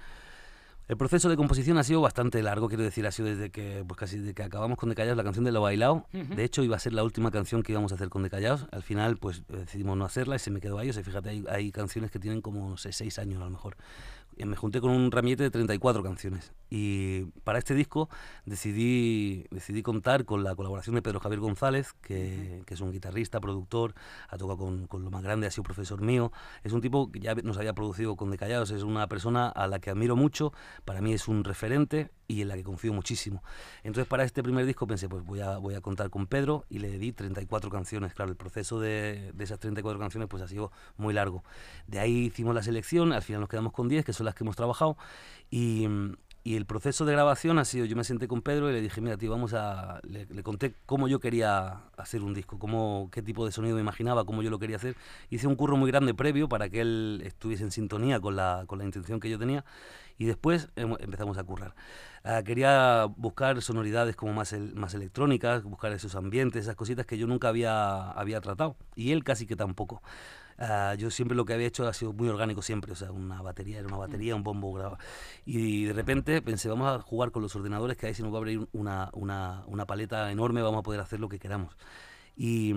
El 0.89 0.97
proceso 0.97 1.29
de 1.29 1.37
composición 1.37 1.79
ha 1.79 1.85
sido 1.85 2.01
bastante 2.01 2.43
largo, 2.43 2.69
quiero 2.69 2.83
decir, 2.83 3.07
ha 3.07 3.13
sido 3.13 3.29
desde 3.29 3.51
que, 3.51 3.85
pues 3.87 3.99
casi 3.99 4.19
desde 4.19 4.35
que 4.35 4.43
acabamos 4.43 4.77
con 4.77 4.89
Decallados 4.89 5.17
la 5.17 5.23
canción 5.25 5.45
de 5.45 5.53
Lo 5.53 5.63
Bailao. 5.63 6.07
De 6.13 6.45
hecho, 6.45 6.63
iba 6.63 6.77
a 6.77 6.79
ser 6.81 6.93
la 6.93 7.05
última 7.05 7.31
canción 7.31 7.63
que 7.63 7.73
íbamos 7.73 7.93
a 7.93 7.95
hacer 7.95 8.09
con 8.09 8.23
Decallados. 8.23 8.67
Al 8.73 8.83
final, 8.83 9.17
pues 9.17 9.43
decidimos 9.49 9.97
no 9.97 10.05
hacerla 10.05 10.37
y 10.37 10.39
se 10.41 10.51
me 10.51 10.61
quedó 10.61 10.79
ahí. 10.79 10.91
O 10.91 10.93
sea, 10.93 11.05
fíjate, 11.05 11.31
hay, 11.31 11.45
hay 11.49 11.73
canciones 11.73 12.11
que 12.11 12.19
tienen 12.19 12.43
como, 12.43 12.69
no 12.71 12.77
sé, 12.77 12.93
seis 12.93 13.19
años 13.19 13.41
a 13.41 13.45
lo 13.45 13.51
mejor. 13.51 13.77
Y 14.43 14.45
me 14.45 14.57
junté 14.57 14.81
con 14.81 14.91
un 14.91 15.13
ramillete 15.13 15.45
de 15.45 15.51
34 15.51 16.03
canciones. 16.03 16.53
Y 16.69 17.27
para 17.45 17.61
este 17.61 17.75
disco 17.75 18.09
decidí, 18.45 19.47
decidí 19.53 19.83
contar 19.83 20.25
con 20.25 20.43
la 20.43 20.57
colaboración 20.57 20.97
de 20.97 21.03
Pedro 21.03 21.21
Javier 21.21 21.39
González, 21.39 21.93
que, 22.03 22.63
que 22.67 22.75
es 22.75 22.81
un 22.81 22.91
guitarrista, 22.91 23.39
productor, 23.39 23.95
ha 24.29 24.37
tocado 24.39 24.59
con, 24.59 24.89
con 24.89 25.05
lo 25.05 25.11
más 25.13 25.23
grande, 25.23 25.47
ha 25.47 25.51
sido 25.53 25.63
profesor 25.63 26.01
mío. 26.01 26.33
Es 26.65 26.73
un 26.73 26.81
tipo 26.81 27.13
que 27.13 27.21
ya 27.21 27.37
nos 27.37 27.57
había 27.57 27.73
producido 27.73 28.17
con 28.17 28.33
Decallados, 28.33 28.73
es 28.73 28.83
una 28.83 29.07
persona 29.07 29.49
a 29.49 29.69
la 29.69 29.79
que 29.79 29.91
admiro 29.91 30.17
mucho, 30.17 30.53
para 30.85 31.01
mí 31.01 31.13
es 31.13 31.29
un 31.29 31.45
referente 31.45 32.11
y 32.27 32.43
en 32.43 32.49
la 32.49 32.57
que 32.57 32.65
confío 32.65 32.93
muchísimo. 32.93 33.43
Entonces 33.85 34.09
para 34.09 34.25
este 34.25 34.43
primer 34.43 34.67
disco 34.67 34.87
pensé, 34.87 35.09
pues 35.09 35.23
voy 35.23 35.41
a, 35.41 35.59
voy 35.59 35.75
a 35.75 35.81
contar 35.81 36.11
con 36.11 36.27
Pedro 36.27 36.65
y 36.69 36.79
le 36.79 36.99
di 36.99 37.13
34 37.13 37.71
canciones. 37.71 38.15
Claro, 38.15 38.31
el 38.31 38.37
proceso 38.37 38.81
de, 38.81 39.33
de 39.35 39.45
esas 39.45 39.59
34 39.59 40.01
canciones 40.01 40.29
pues 40.29 40.43
ha 40.43 40.49
sido 40.49 40.73
muy 40.97 41.15
largo. 41.15 41.45
De 41.87 42.01
ahí 42.01 42.27
hicimos 42.27 42.55
la 42.55 42.63
selección, 42.63 43.13
al 43.13 43.23
final 43.23 43.41
nos 43.41 43.51
quedamos 43.51 43.73
con 43.73 43.89
10, 43.89 44.05
que 44.05 44.13
son 44.13 44.27
las 44.27 44.32
que 44.35 44.45
hemos 44.45 44.57
trabajado, 44.57 44.97
y, 45.51 45.87
y 46.45 46.57
el 46.57 46.67
proceso 46.67 47.05
de 47.05 47.13
grabación 47.13 47.59
ha 47.61 47.65
sido, 47.65 47.85
yo 47.85 47.95
me 47.95 48.03
senté 48.03 48.27
con 48.27 48.43
Pedro 48.43 48.69
y 48.69 48.73
le 48.73 48.81
dije, 48.81 49.01
mira, 49.01 49.17
tío, 49.17 49.31
vamos 49.31 49.55
a... 49.55 50.01
Le, 50.03 50.27
le 50.27 50.43
conté 50.43 50.75
cómo 50.87 51.07
yo 51.07 51.21
quería 51.21 51.83
hacer 51.97 52.23
un 52.23 52.35
disco, 52.35 52.59
cómo, 52.59 53.11
qué 53.13 53.23
tipo 53.23 53.47
de 53.47 53.53
sonido 53.53 53.77
me 53.77 53.81
imaginaba, 53.81 54.25
cómo 54.25 54.43
yo 54.43 54.51
lo 54.51 54.59
quería 54.59 54.77
hacer. 54.77 54.97
Hice 55.31 55.47
un 55.47 55.55
curro 55.55 55.77
muy 55.77 55.89
grande 55.91 56.15
previo 56.15 56.49
para 56.49 56.69
que 56.69 56.81
él 56.81 57.23
estuviese 57.25 57.63
en 57.63 57.71
sintonía 57.71 58.19
con 58.21 58.35
la, 58.35 58.65
con 58.67 58.79
la 58.79 58.85
intención 58.85 59.21
que 59.21 59.31
yo 59.31 59.39
tenía 59.39 59.65
y 60.19 60.25
después 60.27 60.69
em- 60.77 60.97
empezamos 61.01 61.39
a 61.39 61.45
currar. 61.45 61.75
Ah, 62.25 62.43
quería 62.45 63.07
buscar 63.17 63.61
sonoridades 63.63 64.17
como 64.17 64.33
más, 64.33 64.53
el- 64.53 64.75
más 64.75 64.95
electrónicas, 64.95 65.63
buscar 65.65 65.93
esos 65.93 66.15
ambientes, 66.15 66.63
esas 66.65 66.77
cositas 66.77 67.07
que 67.07 67.19
yo 67.19 67.27
nunca 67.27 67.49
había, 67.49 68.11
había 68.13 68.41
tratado 68.41 68.77
y 68.97 69.13
él 69.13 69.25
casi 69.25 69.47
que 69.47 69.57
tampoco. 69.57 70.03
Ah, 70.59 70.95
yo 70.99 71.11
siempre 71.11 71.37
lo 71.37 71.45
que 71.45 71.55
había 71.55 71.67
hecho 71.67 71.87
ha 71.87 71.93
sido 71.93 72.13
muy 72.13 72.29
orgánico 72.29 72.63
siempre, 72.63 72.93
o 72.93 72.97
sea, 72.97 73.11
una 73.11 73.43
batería 73.43 73.79
era 73.79 73.89
una 73.89 73.97
batería, 73.97 74.35
un 74.37 74.43
bombo 74.43 74.73
grabado. 74.73 74.99
Y 75.45 75.85
de 75.85 75.93
repente 75.93 76.43
pensé, 76.43 76.69
vamos 76.69 76.89
a 76.89 77.01
jugar 77.01 77.31
con 77.31 77.43
los 77.43 77.55
ordenadores 77.57 77.97
que 77.97 78.07
ahí 78.07 78.15
se 78.15 78.23
nos 78.23 78.33
va 78.33 78.37
a 78.37 78.39
abrir 78.39 78.69
una, 78.73 79.11
una, 79.13 79.65
una 79.67 79.87
paleta 79.87 80.31
enorme, 80.31 80.63
vamos 80.63 80.81
a 80.81 80.83
poder 80.83 81.01
hacer 81.01 81.21
lo 81.21 81.29
que 81.29 81.39
queramos. 81.39 81.77
Y, 82.37 82.75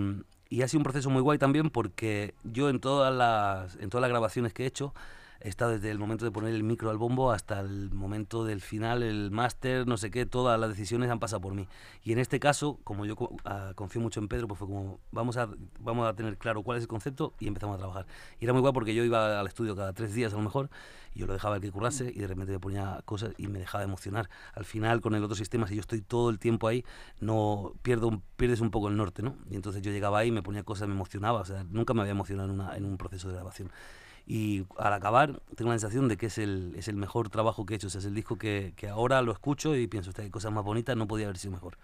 y 0.50 0.62
ha 0.62 0.68
sido 0.68 0.80
un 0.80 0.84
proceso 0.84 1.10
muy 1.10 1.22
guay 1.22 1.38
también 1.38 1.70
porque 1.70 2.36
yo 2.44 2.70
en 2.70 2.80
todas 2.80 3.14
las, 3.14 3.76
en 3.78 3.90
todas 3.90 4.02
las 4.02 4.10
grabaciones 4.10 4.54
que 4.54 4.64
he 4.64 4.68
hecho, 4.68 4.94
he 5.42 5.50
estado 5.50 5.72
desde 5.72 5.92
el 5.92 6.00
momento 6.00 6.26
de 6.26 6.32
poner 6.32 6.54
el 6.54 6.64
micro 6.64 6.90
al 6.90 6.98
bombo 6.98 7.32
hasta 7.32 7.60
el 7.60 7.92
momento 7.92 8.46
del 8.46 8.62
final, 8.62 9.04
el 9.04 9.32
máster, 9.32 9.88
no 9.88 9.98
sé 9.98 10.10
qué, 10.12 10.26
todas 10.26 10.60
las 10.60 10.70
decisiones 10.70 11.10
han 11.10 11.20
pasado 11.20 11.42
por 11.42 11.54
mí. 11.54 11.68
Y 12.04 12.12
en 12.14 12.20
este 12.20 12.40
caso, 12.40 12.80
como 12.84 13.06
yo 13.06 13.16
ah, 13.46 13.72
confío 13.76 14.02
mucho 14.02 14.20
en 14.20 14.28
Pedro, 14.28 14.48
pues 14.48 14.58
fue 14.60 14.68
como, 14.68 15.00
vamos 15.12 15.38
a, 15.38 15.50
vamos 15.80 16.08
a 16.08 16.14
tener 16.16 16.38
claro 16.38 16.64
cuál 16.64 16.78
es 16.78 16.84
el 16.84 16.88
concepto 16.88 17.34
y 17.40 17.48
empezamos 17.48 17.76
a 17.76 17.78
trabajar. 17.80 18.06
Y 18.40 18.46
era 18.46 18.54
muy 18.54 18.62
guay 18.62 18.74
porque 18.74 18.96
yo 18.96 19.04
iba 19.04 19.40
al 19.40 19.48
estudio 19.48 19.76
cada 19.76 19.94
tres 19.94 20.14
días 20.14 20.34
a 20.34 20.38
lo 20.38 20.42
mejor 20.44 20.70
y 21.14 21.20
yo 21.20 21.28
lo 21.28 21.34
dejaba 21.34 21.56
el 21.56 21.62
que 21.62 21.72
currase 21.72 22.12
y 22.14 22.20
de 22.20 22.28
repente 22.28 22.52
me 22.52 22.60
ponía 22.60 23.02
cosas 23.06 23.34
y 23.38 23.48
me 23.48 23.60
dejaba 23.60 23.84
emocionar. 23.84 24.30
Al 24.54 24.66
final, 24.66 25.02
con 25.02 25.16
el 25.16 25.24
otro 25.24 25.36
sistema, 25.36 25.68
si 25.68 25.76
yo 25.76 25.82
estoy 25.82 26.02
todo 26.02 26.30
el 26.30 26.40
tiempo 26.40 26.68
ahí, 26.68 26.84
no 27.20 27.74
pierdo 27.82 28.08
un- 28.08 28.24
pierdes 28.36 28.62
un 28.62 28.72
poco 28.72 28.88
el 28.90 28.98
norte, 28.98 29.22
¿no? 29.22 29.36
Y 29.50 29.56
entonces 29.56 29.82
yo 29.82 29.92
llegaba 29.92 30.20
ahí, 30.20 30.32
me 30.32 30.44
ponía 30.44 30.64
cosas, 30.64 30.88
me 30.88 30.94
emocionaba, 30.94 31.40
o 31.42 31.46
sea, 31.46 31.64
nunca 31.70 31.94
me 31.94 32.02
había 32.02 32.12
emocionado 32.12 32.50
en, 32.50 32.56
una- 32.60 32.76
en 32.76 32.86
un 32.86 32.98
proceso 32.98 33.28
de 33.30 33.36
grabación. 33.36 33.72
Y 34.28 34.66
al 34.78 34.94
acabar, 34.94 35.40
tengo 35.56 35.72
la 35.72 35.78
sensación 35.78 36.08
de 36.08 36.18
que 36.18 36.26
es 36.28 36.38
el, 36.38 36.74
es 36.76 36.88
el 36.88 36.96
mejor 36.96 37.30
trabajo 37.30 37.66
que 37.66 37.74
he 37.74 37.78
hecho, 37.78 37.88
o 37.88 37.90
sea, 37.90 38.00
es 38.00 38.06
el 38.06 38.16
disco 38.16 38.38
que, 38.38 38.74
que 38.76 38.88
ahora 38.90 39.22
lo 39.22 39.32
escucho 39.32 39.76
y 39.76 39.88
pienso, 39.88 40.10
"Hostia, 40.10 40.24
qué 40.26 40.32
cosas 40.32 40.52
más 40.52 40.64
bonitas, 40.64 40.98
no 40.98 41.08
podía 41.08 41.26
haber 41.28 41.38
sido 41.38 41.52
mejor. 41.52 41.78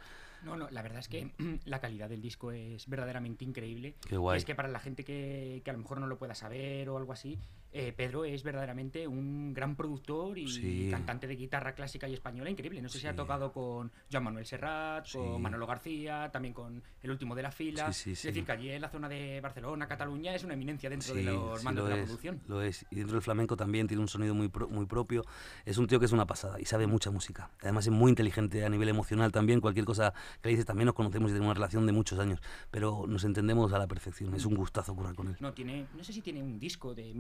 No, 0.43 0.55
no, 0.55 0.67
la 0.71 0.81
verdad 0.81 0.99
es 0.99 1.07
que 1.07 1.31
la 1.65 1.79
calidad 1.79 2.09
del 2.09 2.21
disco 2.21 2.51
es 2.51 2.87
verdaderamente 2.87 3.45
increíble. 3.45 3.95
Qué 4.07 4.17
guay. 4.17 4.37
Y 4.37 4.39
es 4.39 4.45
que 4.45 4.55
para 4.55 4.69
la 4.69 4.79
gente 4.79 5.03
que, 5.03 5.61
que 5.63 5.69
a 5.69 5.73
lo 5.73 5.79
mejor 5.79 5.99
no 5.99 6.07
lo 6.07 6.17
pueda 6.17 6.33
saber 6.33 6.89
o 6.89 6.97
algo 6.97 7.13
así, 7.13 7.37
eh, 7.73 7.93
Pedro 7.95 8.25
es 8.25 8.43
verdaderamente 8.43 9.07
un 9.07 9.53
gran 9.53 9.75
productor 9.75 10.37
y 10.37 10.47
Sí. 10.47 10.87
cantante 10.91 11.27
de 11.27 11.35
guitarra 11.35 11.73
clásica 11.73 12.07
y 12.07 12.13
española 12.13 12.49
increíble. 12.49 12.81
No 12.81 12.89
sé 12.89 12.99
si 12.99 13.07
ha 13.07 13.11
Sí. 13.11 13.15
tocado 13.17 13.51
con 13.53 13.91
Joan 14.11 14.23
Manuel 14.25 14.45
Serrat, 14.45 15.05
Sí. 15.05 15.17
con 15.17 15.41
Manolo 15.41 15.65
García, 15.67 16.29
también 16.31 16.53
con 16.53 16.83
el 17.01 17.11
último 17.11 17.35
de 17.35 17.43
la 17.43 17.51
fila. 17.51 17.91
Sí, 17.93 18.03
sí, 18.03 18.11
es 18.11 18.19
sí. 18.19 18.27
decir, 18.27 18.45
que 18.45 18.51
allí 18.51 18.69
en 18.69 18.81
la 18.81 18.89
zona 18.89 19.07
de 19.07 19.39
Barcelona, 19.41 19.87
Cataluña, 19.87 20.35
es 20.35 20.43
una 20.43 20.53
eminencia 20.53 20.89
dentro 20.89 21.13
de 21.13 21.21
Sí, 21.21 21.25
los 21.25 21.59
sí, 21.59 21.65
mandos 21.65 21.83
lo 21.83 21.89
de 21.89 21.95
la 21.95 22.01
es, 22.01 22.05
producción. 22.07 22.41
Lo 22.47 22.61
es. 22.61 22.85
Y 22.91 22.95
dentro 22.95 23.13
del 23.13 23.21
flamenco 23.21 23.55
también 23.55 23.87
tiene 23.87 24.01
un 24.01 24.07
sonido 24.07 24.35
muy, 24.35 24.49
pro- 24.49 24.67
muy 24.67 24.85
propio. 24.85 25.23
Es 25.65 25.77
un 25.77 25.87
tío 25.87 25.99
que 25.99 26.05
es 26.05 26.11
una 26.11 26.25
pasada 26.27 26.59
y 26.59 26.65
sabe 26.65 26.87
mucha 26.87 27.09
música. 27.11 27.51
Además 27.61 27.85
es 27.87 27.93
muy 27.93 28.09
inteligente 28.09 28.65
a 28.65 28.69
nivel 28.69 28.89
emocional 28.89 29.31
también. 29.31 29.61
Cualquier 29.61 29.85
cosa 29.85 30.13
que 30.41 30.49
le 30.49 30.51
dices 30.51 30.65
también 30.65 30.87
nos 30.87 30.95
conocemos 30.95 31.29
y 31.29 31.33
tenemos 31.33 31.47
una 31.51 31.53
relación 31.53 31.85
de 31.85 31.93
muchos 31.93 32.19
años. 32.19 32.41
Pero 32.69 33.05
nos 33.07 33.23
entendemos 33.23 33.71
a 33.73 33.79
la 33.79 33.87
perfección. 33.87 34.33
Es 34.35 34.45
un 34.45 34.55
gustazo 34.55 34.93
currar 34.95 35.15
con 35.15 35.29
él. 35.29 35.37
No, 35.39 35.53
tiene, 35.53 35.87
no 35.95 36.03
sé 36.03 36.11
si 36.13 36.21
tiene 36.21 36.43
un 36.43 36.59
disco 36.59 36.93
de 36.93 37.13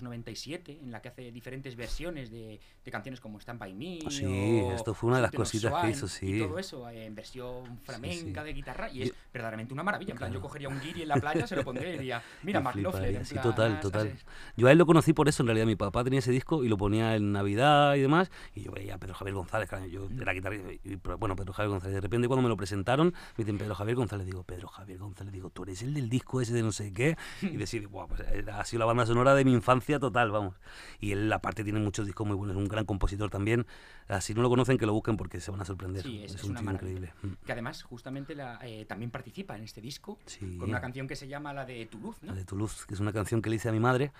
1997 0.00 0.78
en 0.82 0.90
la 0.90 1.00
que 1.02 1.08
hace 1.08 1.30
diferentes 1.32 1.76
versiones 1.76 2.30
de, 2.30 2.60
de 2.84 2.90
canciones 2.90 3.20
como 3.20 3.38
Stand 3.40 3.58
By 3.58 3.74
Me. 3.74 3.98
Sí, 4.10 4.24
o 4.24 4.72
esto 4.72 4.94
fue 4.94 5.08
una 5.08 5.16
de 5.16 5.22
las 5.22 5.32
cositas 5.32 5.72
que 5.82 5.90
hizo, 5.90 6.08
sí. 6.08 6.36
Y 6.36 6.40
todo 6.40 6.58
eso 6.58 6.88
eh, 6.88 7.06
en 7.06 7.14
versión 7.14 7.78
flamenca 7.82 8.40
sí. 8.42 8.46
de 8.46 8.52
guitarra 8.52 8.90
y 8.90 8.98
Yo- 8.98 9.04
es 9.06 9.14
verdaderamente 9.32 9.74
una 9.74 9.82
maravilla. 9.82 10.12
En 10.12 10.18
plan, 10.18 10.30
yo 10.30 10.38
Claro. 10.38 10.48
cogería 10.48 10.68
un 10.68 10.80
guiri 10.80 11.02
en 11.02 11.08
la 11.08 11.16
playa, 11.16 11.46
se 11.46 11.56
lo 11.56 11.64
pondría 11.64 11.88
y 11.90 11.92
diría, 11.98 12.22
mira, 12.42 12.60
Mark 12.60 12.78
Knopfler. 12.78 13.24
sí, 13.26 13.34
total, 13.42 13.74
ah, 13.76 13.80
total. 13.80 14.12
Yo 14.56 14.66
a 14.68 14.72
él 14.72 14.78
lo 14.78 14.86
conocí 14.86 15.12
por 15.12 15.28
eso, 15.28 15.42
en 15.42 15.46
realidad. 15.48 15.66
Mi 15.66 15.76
papá 15.76 16.02
tenía 16.04 16.18
ese 16.20 16.32
disco 16.32 16.64
y 16.64 16.68
lo 16.68 16.76
ponía 16.76 17.14
en 17.16 17.32
Navidad 17.32 17.94
y 17.96 18.00
demás. 18.00 18.30
Y 18.54 18.62
yo 18.62 18.72
veía 18.72 18.94
a 18.94 18.98
Pedro 18.98 19.14
Javier 19.14 19.34
González, 19.34 19.68
claro, 19.68 19.86
yo 19.86 20.08
era 20.20 20.32
guitarrista. 20.32 20.72
y- 20.72 20.96
bueno, 21.18 21.36
Pedro 21.36 21.52
Javier 21.52 21.70
González. 21.70 21.94
De 21.94 22.00
repente, 22.00 22.28
cuando 22.28 22.42
me 22.42 22.48
lo 22.48 22.56
presentaron, 22.56 23.08
me 23.08 23.44
dicen 23.44 23.58
Pedro 23.58 23.74
Javier 23.74 23.96
González. 23.96 24.26
Digo, 24.26 24.42
Pedro 24.44 24.68
Javier 24.68 24.98
González, 24.98 25.32
digo, 25.32 25.50
tú 25.50 25.62
eres 25.64 25.82
el 25.82 25.94
del 25.94 26.08
disco 26.08 26.40
ese 26.40 26.52
de 26.54 26.62
no 26.62 26.72
sé 26.72 26.92
qué. 26.92 27.16
Y 27.42 27.56
decir, 27.56 27.88
pues 27.88 28.20
era- 28.32 28.60
ha 28.60 28.64
sido 28.64 28.80
la 28.80 28.86
banda 28.86 29.06
sonora 29.06 29.34
de 29.34 29.44
mi 29.44 29.52
infancia 29.52 29.81
total, 30.00 30.30
vamos. 30.30 30.54
Y 31.00 31.12
él, 31.12 31.32
aparte, 31.32 31.64
tiene 31.64 31.80
muchos 31.80 32.06
discos 32.06 32.26
muy 32.26 32.36
buenos. 32.36 32.56
Es 32.56 32.62
un 32.62 32.68
gran 32.68 32.84
compositor 32.84 33.30
también. 33.30 33.66
Ah, 34.08 34.20
Si 34.20 34.34
no 34.34 34.42
lo 34.42 34.48
conocen, 34.48 34.78
que 34.78 34.86
lo 34.86 34.92
busquen 34.92 35.16
porque 35.16 35.40
se 35.40 35.50
van 35.50 35.60
a 35.60 35.64
sorprender. 35.64 36.02
Sí, 36.02 36.22
es, 36.24 36.34
es 36.34 36.44
un 36.44 36.56
una 36.56 36.72
increíble. 36.72 37.12
Mm. 37.22 37.28
Que 37.46 37.52
además, 37.52 37.82
justamente, 37.82 38.34
la, 38.34 38.58
eh, 38.62 38.84
también 38.86 39.10
participa 39.10 39.56
en 39.56 39.64
este 39.64 39.80
disco 39.80 40.18
Sí. 40.26 40.56
con 40.58 40.68
una 40.68 40.80
canción 40.80 41.06
que 41.08 41.16
se 41.16 41.28
llama 41.28 41.52
la 41.52 41.64
de 41.64 41.86
Toulouse, 41.86 42.18
¿no? 42.22 42.32
la 42.32 42.38
de 42.38 42.44
Toulouse, 42.44 42.84
que 42.86 42.94
es 42.94 43.00
una 43.00 43.12
canción 43.12 43.42
que 43.42 43.50
le 43.50 43.56
hice 43.56 43.68
a 43.68 43.72
mi 43.72 43.80
madre. 43.80 44.12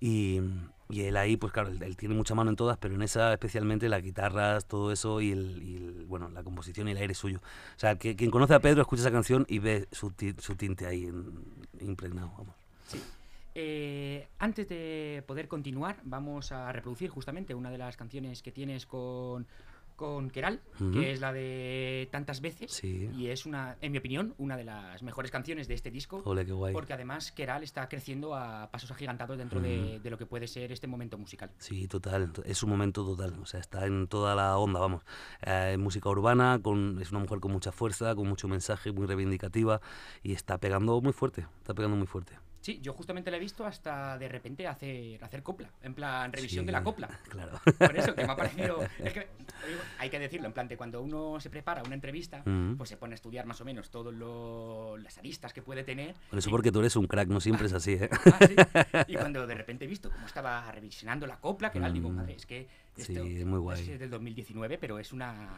Y, 0.00 0.40
y 0.90 1.02
él 1.02 1.16
ahí, 1.16 1.36
pues 1.36 1.52
claro, 1.52 1.70
él, 1.70 1.82
él 1.82 1.96
tiene 1.96 2.14
mucha 2.14 2.34
mano 2.34 2.50
en 2.50 2.56
todas, 2.56 2.76
pero 2.78 2.94
en 2.94 3.02
esa 3.02 3.32
especialmente 3.32 3.88
las 3.88 4.02
guitarras, 4.02 4.66
todo 4.66 4.92
eso 4.92 5.20
y, 5.20 5.32
el, 5.32 5.62
y 5.62 5.76
el- 5.76 6.04
bueno, 6.06 6.28
la 6.28 6.42
composición 6.42 6.88
y 6.88 6.90
el 6.92 6.98
aire 6.98 7.14
suyo. 7.14 7.38
O 7.76 7.78
sea, 7.78 7.96
que, 7.96 8.14
quien 8.16 8.30
conoce 8.30 8.54
a 8.54 8.60
Pedro 8.60 8.82
escucha 8.82 9.00
esa 9.02 9.10
canción 9.10 9.46
y 9.48 9.58
ve 9.58 9.88
su, 9.92 10.12
su 10.38 10.54
tinte 10.56 10.86
ahí 10.86 11.06
en- 11.06 11.32
impregnado. 11.80 12.30
Vamos. 12.36 12.54
Eh, 13.54 14.28
antes 14.38 14.68
de 14.68 15.22
poder 15.26 15.48
continuar, 15.48 16.00
vamos 16.04 16.52
a 16.52 16.72
reproducir 16.72 17.10
justamente 17.10 17.54
una 17.54 17.70
de 17.70 17.78
las 17.78 17.96
canciones 17.96 18.42
que 18.42 18.50
tienes 18.52 18.86
con, 18.86 19.46
con 19.94 20.30
Keral, 20.30 20.60
que 20.92 21.12
es 21.12 21.20
la 21.20 21.32
de 21.32 22.08
Tantas 22.10 22.40
veces. 22.40 22.72
Sí. 22.72 23.10
Y 23.14 23.26
es, 23.28 23.44
una, 23.44 23.76
en 23.82 23.92
mi 23.92 23.98
opinión, 23.98 24.34
una 24.38 24.56
de 24.56 24.64
las 24.64 25.02
mejores 25.02 25.30
canciones 25.30 25.68
de 25.68 25.74
este 25.74 25.90
disco. 25.90 26.22
Ole, 26.24 26.46
qué 26.46 26.52
guay. 26.52 26.72
Porque 26.72 26.94
además 26.94 27.30
Keral 27.30 27.62
está 27.62 27.88
creciendo 27.88 28.34
a 28.34 28.70
pasos 28.70 28.90
agigantados 28.90 29.36
dentro 29.36 29.60
de, 29.60 30.00
de 30.00 30.10
lo 30.10 30.16
que 30.16 30.24
puede 30.26 30.48
ser 30.48 30.72
este 30.72 30.86
momento 30.86 31.18
musical. 31.18 31.50
Sí, 31.58 31.86
total, 31.88 32.32
to- 32.32 32.42
es 32.44 32.56
su 32.58 32.66
momento 32.66 33.04
total, 33.04 33.38
o 33.40 33.46
sea, 33.46 33.60
está 33.60 33.86
en 33.86 34.08
toda 34.08 34.34
la 34.34 34.56
onda, 34.56 34.80
vamos. 34.80 35.02
Eh, 35.42 35.76
música 35.78 36.08
urbana, 36.08 36.58
con, 36.62 36.98
es 37.02 37.10
una 37.10 37.20
mujer 37.20 37.38
con 37.40 37.52
mucha 37.52 37.70
fuerza, 37.70 38.14
con 38.14 38.26
mucho 38.26 38.48
mensaje, 38.48 38.92
muy 38.92 39.06
reivindicativa 39.06 39.80
y 40.22 40.32
está 40.32 40.56
pegando 40.58 41.00
muy 41.02 41.12
fuerte, 41.12 41.46
está 41.58 41.74
pegando 41.74 41.96
muy 41.98 42.06
fuerte. 42.06 42.38
Sí, 42.62 42.78
yo 42.80 42.92
justamente 42.94 43.28
la 43.30 43.36
he 43.36 43.40
visto 43.40 43.66
hasta 43.66 44.16
de 44.18 44.28
repente 44.28 44.66
hacer, 44.68 45.22
hacer 45.24 45.42
copla, 45.42 45.68
en 45.82 45.94
plan 45.94 46.32
revisión 46.32 46.62
Sí, 46.62 46.66
de 46.66 46.72
la 46.72 46.82
copla. 46.84 47.08
Claro. 47.28 47.60
Por 47.76 47.96
eso, 47.96 48.14
que 48.14 48.24
me 48.24 48.32
ha 48.32 48.36
parecido. 48.36 48.78
es 49.00 49.12
que, 49.12 49.26
hay 49.98 50.08
que 50.08 50.18
decirlo, 50.20 50.46
en 50.46 50.52
plan, 50.52 50.68
de 50.68 50.76
cuando 50.76 51.02
uno 51.02 51.40
se 51.40 51.50
prepara 51.50 51.82
una 51.82 51.94
entrevista, 51.94 52.44
pues 52.78 52.88
se 52.88 52.96
pone 52.96 53.14
a 53.14 53.16
estudiar 53.16 53.46
más 53.46 53.60
o 53.60 53.64
menos 53.64 53.90
todas 53.90 54.14
las 55.02 55.18
aristas 55.18 55.52
que 55.52 55.60
puede 55.60 55.82
tener. 55.82 56.14
Por 56.30 56.38
eso 56.38 56.48
y- 56.48 56.52
porque 56.52 56.70
tú 56.70 56.78
eres 56.78 56.94
un 56.94 57.06
crack, 57.08 57.28
no 57.28 57.40
siempre 57.40 57.66
es 57.66 57.72
así, 57.72 57.94
¿eh? 57.94 58.08
Ah, 58.32 58.38
sí. 58.46 58.54
Y 59.12 59.16
cuando 59.16 59.44
de 59.46 59.54
repente 59.56 59.84
he 59.84 59.88
visto 59.88 60.08
cómo 60.10 60.26
estaba 60.26 60.70
revisionando 60.70 61.26
la 61.26 61.38
copla, 61.40 61.72
que 61.72 61.78
era, 61.78 61.90
digo, 61.90 62.10
Mm. 62.10 62.14
madre, 62.14 62.34
es 62.36 62.46
que 62.46 62.68
Sí, 62.96 63.12
esto 63.12 63.24
es 63.24 63.44
muy 63.44 63.58
guay. 63.58 63.90
es 63.90 63.98
del 63.98 64.10
2019, 64.10 64.78
pero 64.78 64.98
es 65.00 65.12
una, 65.12 65.56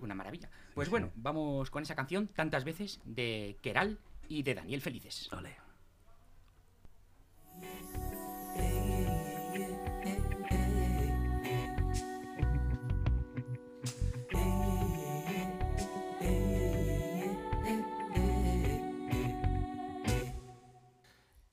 una 0.00 0.14
maravilla. 0.14 0.48
Pues 0.74 0.88
bueno, 0.88 1.10
vamos 1.16 1.70
con 1.70 1.82
esa 1.82 1.94
canción 1.94 2.28
tantas 2.28 2.64
veces 2.64 3.00
de 3.04 3.56
Keral 3.60 3.98
y 4.28 4.42
de 4.42 4.54
Daniel 4.54 4.80
Felices. 4.80 5.30
Ole. 5.32 5.54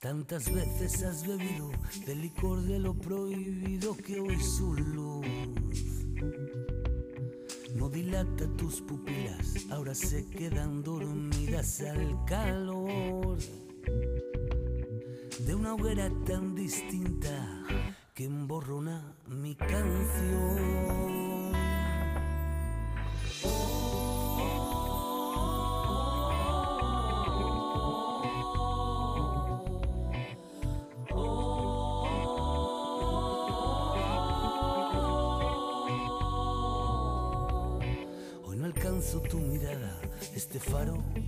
Tantas 0.04 0.54
veces 0.54 1.02
has 1.04 1.26
bebido 1.26 1.72
del 2.06 2.24
licor 2.24 2.62
de 2.64 2.78
lo 2.78 2.94
prohibido 2.94 3.96
que 3.96 4.20
hoy 4.20 4.38
su 4.38 4.74
luz 4.74 5.26
no 7.74 7.88
dilata 7.88 8.46
tus 8.58 8.82
pupilas, 8.82 9.66
ahora 9.72 9.96
se 9.96 10.30
quedan 10.30 10.84
dormidas 10.84 11.80
al 11.80 12.26
calor 12.26 13.38
de 15.40 15.56
una 15.56 15.74
hoguera 15.76 16.12
tan 16.26 16.54
distinta 16.54 17.64
que 18.14 18.26
emborrona 18.26 19.16
mi 19.28 19.56
canción. 19.56 21.23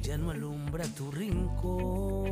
Ya 0.06 0.18
no 0.20 0.30
alumbra 0.30 0.86
tu 0.90 1.10
rincón. 1.10 2.30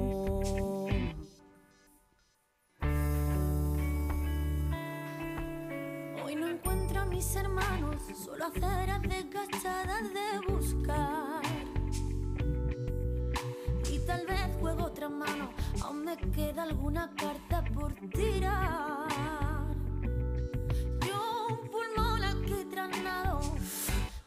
Hoy 6.23 6.35
no 6.35 6.47
encuentro 6.49 7.01
a 7.01 7.05
mis 7.05 7.35
hermanos, 7.35 7.99
solo 8.23 8.45
aceras 8.45 9.01
desgastadas 9.01 10.03
de 10.13 10.53
buscar. 10.53 11.41
Y 13.91 13.99
tal 14.05 14.27
vez 14.27 14.55
juego 14.59 14.83
otra 14.85 15.09
mano, 15.09 15.49
aún 15.81 16.05
me 16.05 16.15
queda 16.15 16.63
alguna 16.63 17.11
carta 17.15 17.63
por 17.73 17.95
tirar. 18.11 19.73
Yo 21.07 21.47
un 21.49 21.69
pulmón 21.71 22.23
alquitranado 22.23 23.39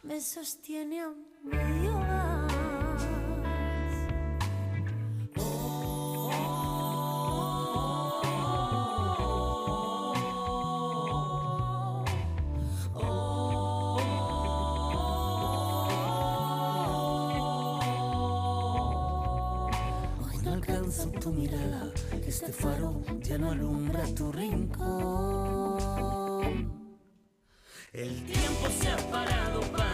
me 0.02 0.20
sostiene 0.20 0.95
Alcanzo 20.86 21.10
tu 21.18 21.32
mirada, 21.32 21.90
este 22.24 22.52
faro 22.52 23.02
ya 23.20 23.36
no 23.36 23.50
alumbra 23.50 24.04
tu 24.14 24.30
rincón. 24.30 24.86
El 27.92 28.24
tiempo 28.24 28.68
se 28.80 28.88
ha 28.90 28.96
parado 29.10 29.62
para 29.72 29.85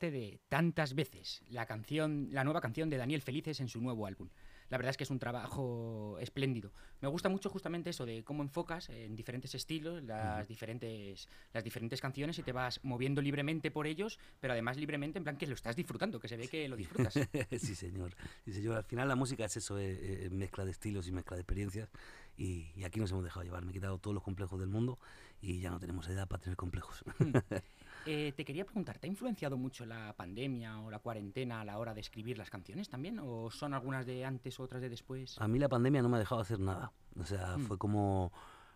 parte 0.00 0.10
de 0.10 0.40
Tantas 0.48 0.94
veces, 0.94 1.42
la 1.50 1.66
canción, 1.66 2.28
la 2.32 2.42
nueva 2.42 2.62
canción 2.62 2.88
de 2.88 2.96
Daniel 2.96 3.20
Felices 3.20 3.60
en 3.60 3.68
su 3.68 3.82
nuevo 3.82 4.06
álbum. 4.06 4.30
la 4.70 4.78
verdad 4.78 4.90
es 4.90 4.96
que 4.96 5.04
es 5.04 5.10
un 5.10 5.18
trabajo 5.18 6.16
espléndido. 6.20 6.72
Me 7.02 7.08
gusta 7.08 7.28
mucho 7.28 7.50
justamente 7.50 7.90
eso 7.90 8.06
de 8.06 8.24
cómo 8.24 8.42
enfocas 8.42 8.88
en 8.88 9.14
diferentes 9.14 9.54
estilos 9.54 10.02
las, 10.02 10.48
diferentes, 10.48 11.28
las 11.52 11.64
diferentes 11.64 12.00
canciones 12.00 12.38
y 12.38 12.42
te 12.42 12.52
vas 12.52 12.80
moviendo 12.82 13.20
libremente 13.20 13.70
por 13.70 13.86
ellos, 13.86 14.18
pero 14.40 14.54
además 14.54 14.78
libremente 14.78 15.18
en 15.18 15.24
plan 15.24 15.36
que 15.36 15.46
lo 15.46 15.54
estás 15.54 15.76
disfrutando, 15.76 16.18
que 16.18 16.28
se 16.28 16.38
ve 16.38 16.48
que 16.48 16.66
lo 16.66 16.76
disfrutas. 16.76 17.12
sí, 17.58 17.74
señor. 17.74 18.14
Sí, 18.46 18.54
señor. 18.54 18.76
Al 18.76 18.84
final 18.84 19.06
la 19.06 19.16
música 19.16 19.44
es 19.44 19.56
eso, 19.58 19.78
eh, 19.78 19.98
eh, 20.00 20.30
mezcla 20.30 20.64
de 20.64 20.70
estilos 20.70 21.08
y 21.08 21.12
mezcla 21.12 21.36
de 21.36 21.42
experiencias. 21.42 21.90
Y, 22.38 22.72
y 22.74 22.84
aquí 22.84 23.00
nos 23.00 23.10
hemos 23.10 23.24
dejado 23.24 23.44
llevar. 23.44 23.64
Me 23.66 23.70
he 23.70 23.74
quitado 23.74 23.98
todos 23.98 24.14
los 24.14 24.22
complejos 24.22 24.58
del 24.58 24.70
mundo 24.70 24.98
y 25.42 25.60
ya 25.60 25.70
no 25.70 25.78
tenemos 25.78 26.08
edad 26.08 26.26
para 26.26 26.42
tener 26.42 26.56
complejos. 26.56 27.04
Eh, 28.06 28.32
te 28.36 28.44
quería 28.44 28.64
preguntar, 28.64 28.98
¿te 28.98 29.06
ha 29.06 29.10
influenciado 29.10 29.56
mucho 29.56 29.84
la 29.86 30.14
pandemia 30.16 30.80
o 30.80 30.90
la 30.90 30.98
cuarentena 31.00 31.60
a 31.60 31.64
la 31.64 31.78
hora 31.78 31.94
de 31.94 32.00
escribir 32.00 32.38
las 32.38 32.50
canciones 32.50 32.88
también? 32.88 33.18
¿O 33.22 33.50
son 33.50 33.74
algunas 33.74 34.06
de 34.06 34.24
antes, 34.24 34.58
otras 34.60 34.80
de 34.80 34.88
después? 34.88 35.36
A 35.40 35.48
mí 35.48 35.58
la 35.58 35.68
pandemia 35.68 36.02
no 36.02 36.08
me 36.08 36.16
ha 36.16 36.20
dejado 36.20 36.40
hacer 36.40 36.60
nada. 36.60 36.92
O 37.18 37.24
sea, 37.24 37.56
Mm. 37.56 37.60
fue 37.62 37.78
como... 37.78 38.32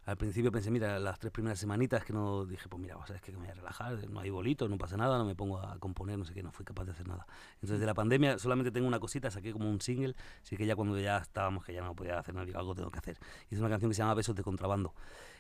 Al 0.07 0.19
principio 0.19 0.53
pensé, 0.53 0.71
mira, 0.71 0.99
las 0.99 1.19
tres 1.19 1.33
primeras 1.33 1.59
semanitas 1.59 2.05
que 2.05 2.13
no 2.13 2.45
dije, 2.45 2.69
pues 2.69 2.79
mira, 2.79 2.95
sabes 3.07 3.23
que 3.23 3.33
me 3.33 3.39
voy 3.39 3.49
a 3.49 3.55
relajar, 3.55 4.07
no 4.11 4.21
hay 4.21 4.29
bolito, 4.29 4.69
no 4.69 4.77
pasa 4.77 4.99
nada, 4.99 5.17
no 5.17 5.25
me 5.25 5.35
pongo 5.35 5.59
a 5.59 5.79
componer, 5.79 6.19
no 6.19 6.27
sé 6.27 6.35
qué, 6.35 6.43
no 6.43 6.53
fui 6.53 6.63
capaz 6.67 6.85
de 6.85 6.91
hacer 6.91 7.09
nada. 7.09 7.27
Entonces 7.55 7.81
de 7.81 7.87
la 7.87 7.95
pandemia 7.95 8.37
solamente 8.39 8.71
tengo 8.71 8.87
una 8.87 9.01
cosita, 9.01 9.31
saqué 9.31 9.51
como 9.55 9.71
un 9.71 9.81
single, 9.81 10.15
así 10.43 10.59
que 10.59 10.67
ya 10.67 10.77
cuando 10.77 11.01
ya 11.01 11.17
estábamos, 11.17 11.65
que 11.65 11.73
ya 11.73 11.81
no 11.81 11.97
podía 11.97 12.19
hacer 12.19 12.35
nada, 12.35 12.45
digo, 12.45 12.59
algo 12.59 12.75
tengo 12.75 12.91
que 12.91 12.99
hacer. 12.99 13.17
Hice 13.51 13.61
una 13.61 13.71
canción 13.71 13.91
que 13.91 13.95
se 13.95 14.03
llama 14.03 14.13
Besos 14.13 14.35
de 14.35 14.43
Contrabando 14.43 14.93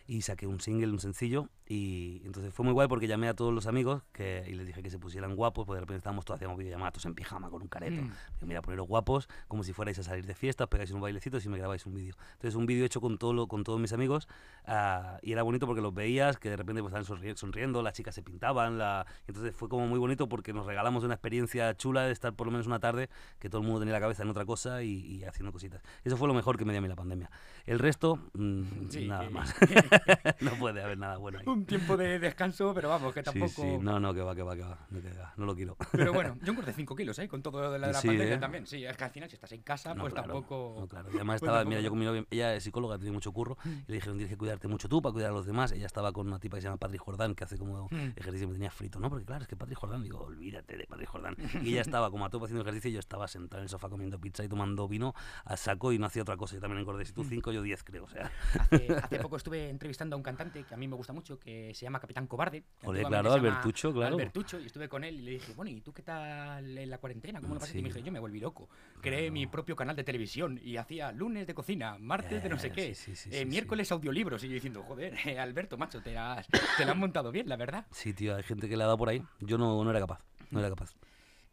y 0.07 0.23
saqué 0.23 0.47
un 0.47 0.61
single, 0.61 0.93
un 0.93 0.99
sencillo 0.99 1.49
y 1.67 2.21
entonces 2.27 2.53
fue 2.53 2.63
muy 2.63 2.75
guay 2.75 2.89
porque 2.89 3.07
llamé 3.07 3.27
a 3.27 3.35
todos 3.35 3.51
los 3.55 3.67
amigos 3.67 4.03
que, 4.13 4.45
y 4.47 4.53
les 4.53 4.67
dije 4.67 4.83
que 4.83 4.91
se 4.91 4.99
pusieran 4.99 5.35
guapos, 5.35 5.65
porque 5.65 5.77
de 5.77 5.81
repente 5.81 5.97
estábamos 5.99 6.27
todos, 6.27 6.37
hacíamos 6.37 6.59
videollamadas 6.59 6.93
todos 6.93 7.07
en 7.07 7.15
pijama 7.15 7.49
con 7.49 7.63
un 7.63 7.69
careto. 7.69 8.03
Mm. 8.03 8.47
Mira, 8.47 8.61
poneros 8.61 8.87
guapos, 8.87 9.29
como 9.49 9.63
si 9.65 9.73
fuerais 9.73 9.99
a 9.99 10.03
salir 10.03 10.27
de 10.27 10.35
fiesta, 10.35 10.65
os 10.65 10.71
pegáis 10.71 10.91
un 10.91 11.01
bailecito 11.01 11.39
y 11.43 11.49
me 11.49 11.57
grabáis 11.57 11.87
un 11.87 11.95
vídeo. 11.95 12.15
Entonces 12.35 12.55
un 12.55 12.67
vídeo 12.67 12.85
hecho 12.85 13.01
con, 13.01 13.17
todo 13.17 13.33
lo- 13.33 13.49
con 13.49 13.65
todos 13.65 13.81
mis 13.81 13.95
amigos 13.95 14.29
ah, 14.67 15.19
y 15.23 15.33
era 15.33 15.43
bonito 15.43 15.67
porque 15.67 15.81
los 15.81 15.95
veías, 15.95 16.37
que 16.39 16.51
de 16.51 16.57
repente 16.57 16.83
pues, 16.83 16.93
estaban 16.95 17.07
sonri- 17.23 17.35
sonriendo, 17.37 17.81
las 17.83 17.95
chicas 17.95 18.15
se 18.15 18.23
pintaban, 18.23 18.77
la... 18.77 19.07
entonces 19.27 19.57
fue 19.57 19.71
como 19.71 19.87
muy 19.87 19.99
bonito 19.99 20.29
porque 20.29 20.53
nos 20.53 20.67
regalamos 20.67 21.03
una 21.03 21.15
experiencia 21.15 21.75
chula 21.79 22.03
de 22.03 22.13
estar 22.13 22.35
por 22.35 22.47
lo 22.47 22.51
menos 22.51 22.67
una 22.67 22.79
tarde 22.79 23.09
que 23.39 23.49
todo 23.49 23.63
el 23.63 23.67
mundo 23.67 23.81
tenía 23.81 23.95
la 23.95 24.01
cabeza 24.01 24.23
en 24.23 24.29
otra 24.29 24.45
cosa 24.45 24.83
y, 24.83 24.91
y 24.99 25.25
haciendo 25.25 25.51
cositas. 25.51 25.83
Eso 26.05 26.19
fue 26.19 26.29
lo 26.29 26.35
mejor 26.35 26.59
que 26.59 26.67
me 26.67 26.73
dio 26.75 26.81
a 26.81 26.83
mí 26.83 26.89
la 26.89 26.97
pandemia. 26.97 27.31
El 27.65 27.79
resto, 27.79 28.17
mm, 28.35 28.63
Sí, 28.91 29.09
nada 29.09 29.25
que- 29.25 29.31
más. 29.31 29.55
no 30.41 30.51
puede 30.59 30.83
haber 30.83 30.99
nada 30.99 31.17
bueno 31.19 31.39
ahí. 31.39 31.45
Un 31.47 31.65
tiempo 31.67 31.97
de 31.97 32.19
descanso, 32.19 32.73
pero 32.75 32.89
vamos, 32.89 33.13
que 33.15 33.21
Sí, 33.21 33.25
tampoco... 33.25 33.63
sí, 33.63 33.79
no, 33.81 33.99
no, 34.01 34.13
que 34.15 34.21
va, 34.23 34.35
que 34.35 34.43
va, 34.43 34.55
que 34.57 34.63
va, 34.63 34.79
no, 34.91 35.01
que 35.01 35.13
va, 35.13 35.33
no 35.37 35.47
lo 35.47 35.55
quiero. 35.55 35.77
Pero 35.93 36.13
bueno, 36.13 36.37
yo 36.43 36.53
engordé 36.53 36.73
5 36.73 36.95
kilos, 36.97 37.19
¿eh? 37.19 37.29
Con 37.29 37.43
todo 37.43 37.61
lo 37.63 37.71
de 37.73 37.79
la, 37.79 37.95
Sí, 37.95 38.09
pandemia 38.09 38.35
¿eh? 38.35 38.39
también. 38.39 38.67
Sí, 38.67 38.85
es 38.85 38.97
que 38.97 39.05
al 39.05 39.11
final 39.11 39.29
si 39.29 39.35
estás 39.37 39.53
en 39.53 39.63
casa, 39.63 39.95
No, 39.95 40.03
pues 40.03 40.13
claro, 40.15 40.33
tampoco... 40.33 40.77
no, 40.81 40.89
claro. 40.89 41.09
Y 41.11 41.17
además 41.17 41.41
pues 41.41 41.49
estaba, 41.49 41.59
tampoco 41.59 41.69
mira, 41.71 41.81
yo 41.81 41.91
con 41.91 41.99
mi 41.99 42.05
novia, 42.05 42.25
ella 42.31 42.55
es 42.55 42.65
psicóloga, 42.65 42.97
tiene 42.99 43.13
mucho 43.13 43.33
curro, 43.33 43.57
y 43.65 43.69
le 43.93 43.95
dijeron, 43.95 44.17
tienes 44.17 44.31
que 44.33 44.39
cuidarte 44.39 44.69
mucho 44.69 44.89
tú 44.89 45.01
para 45.03 45.13
cuidar 45.13 45.31
a 45.31 45.35
los 45.35 45.47
demás. 45.47 45.73
Ella 45.73 45.87
estaba 45.87 46.13
con 46.13 46.27
una 46.27 46.39
tipa 46.39 46.57
que 46.57 46.63
se 46.63 46.67
llama 46.69 46.79
Patrick 46.79 47.01
Jordán, 47.01 47.35
que 47.35 47.45
hace 47.45 47.59
como 47.59 47.89
Mm. 47.91 48.13
ejercicio, 48.17 48.47
me 48.49 48.55
tenía 48.55 48.71
frito, 48.71 48.99
¿no? 48.99 49.09
Porque 49.11 49.25
claro, 49.25 49.43
es 49.43 49.49
que 49.49 49.57
Patrick 49.57 49.79
Jordán, 49.79 50.03
digo, 50.03 50.21
olvídate 50.21 50.77
de 50.77 50.87
Patrick 50.87 51.09
Jordán. 51.09 51.37
Y 51.63 51.71
ella 51.71 51.81
estaba 51.83 52.11
como 52.11 52.25
a 52.25 52.31
tope 52.31 52.45
haciendo 52.47 52.63
ejercicio 52.63 52.91
y 52.91 52.95
yo 52.95 53.01
estaba 53.01 53.29
sentado 53.29 53.61
en 53.61 53.65
el 53.65 53.69
sofá 53.69 53.89
comiendo 53.89 54.19
pizza 54.21 54.43
y 54.45 54.49
tomando 54.49 54.89
vino 54.89 55.15
a 55.45 55.57
saco 55.57 55.93
y 55.93 55.99
no 55.99 56.07
hacía 56.07 56.23
otra 56.23 56.37
cosa. 56.37 56.55
Yo 56.55 56.61
también 56.61 56.81
engordé, 56.81 57.05
si 57.05 57.13
Mm. 57.13 57.15
tú 57.15 57.25
5, 57.25 57.53
yo 57.53 57.63
10 57.63 57.85
creo, 57.85 58.05
o 58.05 58.09
sea. 58.09 58.31
Hace, 58.59 58.89
hace 58.97 59.19
poco 59.29 59.37
estuve 59.37 59.69
entrevistando 59.85 60.15
a 60.15 60.19
un 60.19 60.23
cantante 60.23 60.65
que 60.65 60.73
a 60.73 60.79
mí 60.79 60.89
me 60.89 60.97
gusta 60.97 61.13
mucho, 61.13 61.39
que 61.39 61.75
se 61.75 61.85
llama 61.85 62.01
Capitán 62.01 62.27
Cobarde. 62.27 62.65
antiguamente 62.77 63.09
claro, 63.09 63.33
Albertucho, 63.35 63.93
claro. 63.93 64.15
Albertucho, 64.17 64.59
y 64.59 64.67
estuve 64.67 64.89
con 64.89 65.05
él 65.05 65.17
y 65.21 65.23
le 65.23 65.31
dije, 65.33 65.53
bueno, 65.55 65.71
¿y 65.71 65.81
tú 65.83 65.93
qué 65.93 66.03
tal 66.03 66.79
en 66.79 66.89
la 66.89 66.97
cuarentena? 66.97 67.41
¿Cómo 67.41 67.53
lo 67.55 67.61
pasaste? 67.61 67.79
Y 67.81 67.83
me 67.83 67.91
dijo, 67.91 67.99
yo 68.01 68.11
me 68.11 68.19
volví 68.19 68.41
loco. 68.41 68.71
Creé 69.03 69.31
mi 69.31 69.47
propio 69.47 69.77
canal 69.77 69.95
de 69.95 70.03
televisión 70.03 70.59
y 70.63 70.79
hacía 70.79 71.13
lunes 71.13 71.47
de 71.47 71.53
cocina, 71.53 71.99
martes 71.99 72.43
de 72.43 72.49
no 72.49 72.59
sé 72.59 72.69
Eh, 72.69 72.73
qué, 72.73 72.95
sí, 72.95 73.15
sí, 73.15 73.31
sí, 73.31 73.37
eh, 73.37 73.45
miércoles 73.45 73.93
audiolibros. 73.93 74.43
Y 74.45 74.49
yo 74.49 74.55
diciendo, 74.55 74.83
joder, 74.85 75.15
eh, 75.27 75.39
Alberto, 75.39 75.77
macho, 75.77 76.01
te, 76.01 76.17
has, 76.17 76.47
te 76.49 76.87
la 76.87 76.93
han 76.93 76.99
montado 76.99 77.31
bien, 77.31 77.47
la 77.47 77.57
verdad. 77.57 77.85
Sí, 77.91 78.15
tío, 78.15 78.37
hay 78.37 78.43
gente 78.43 78.71
que 78.71 78.79
le 78.79 78.85
ha 78.85 78.87
dado 78.87 78.97
por 78.97 79.11
ahí. 79.11 79.23
Yo 79.41 79.59
no, 79.59 79.85
no 79.85 79.91
era 79.91 80.01
capaz, 80.01 80.25
no 80.51 80.61
era 80.61 80.71
capaz. 80.71 80.95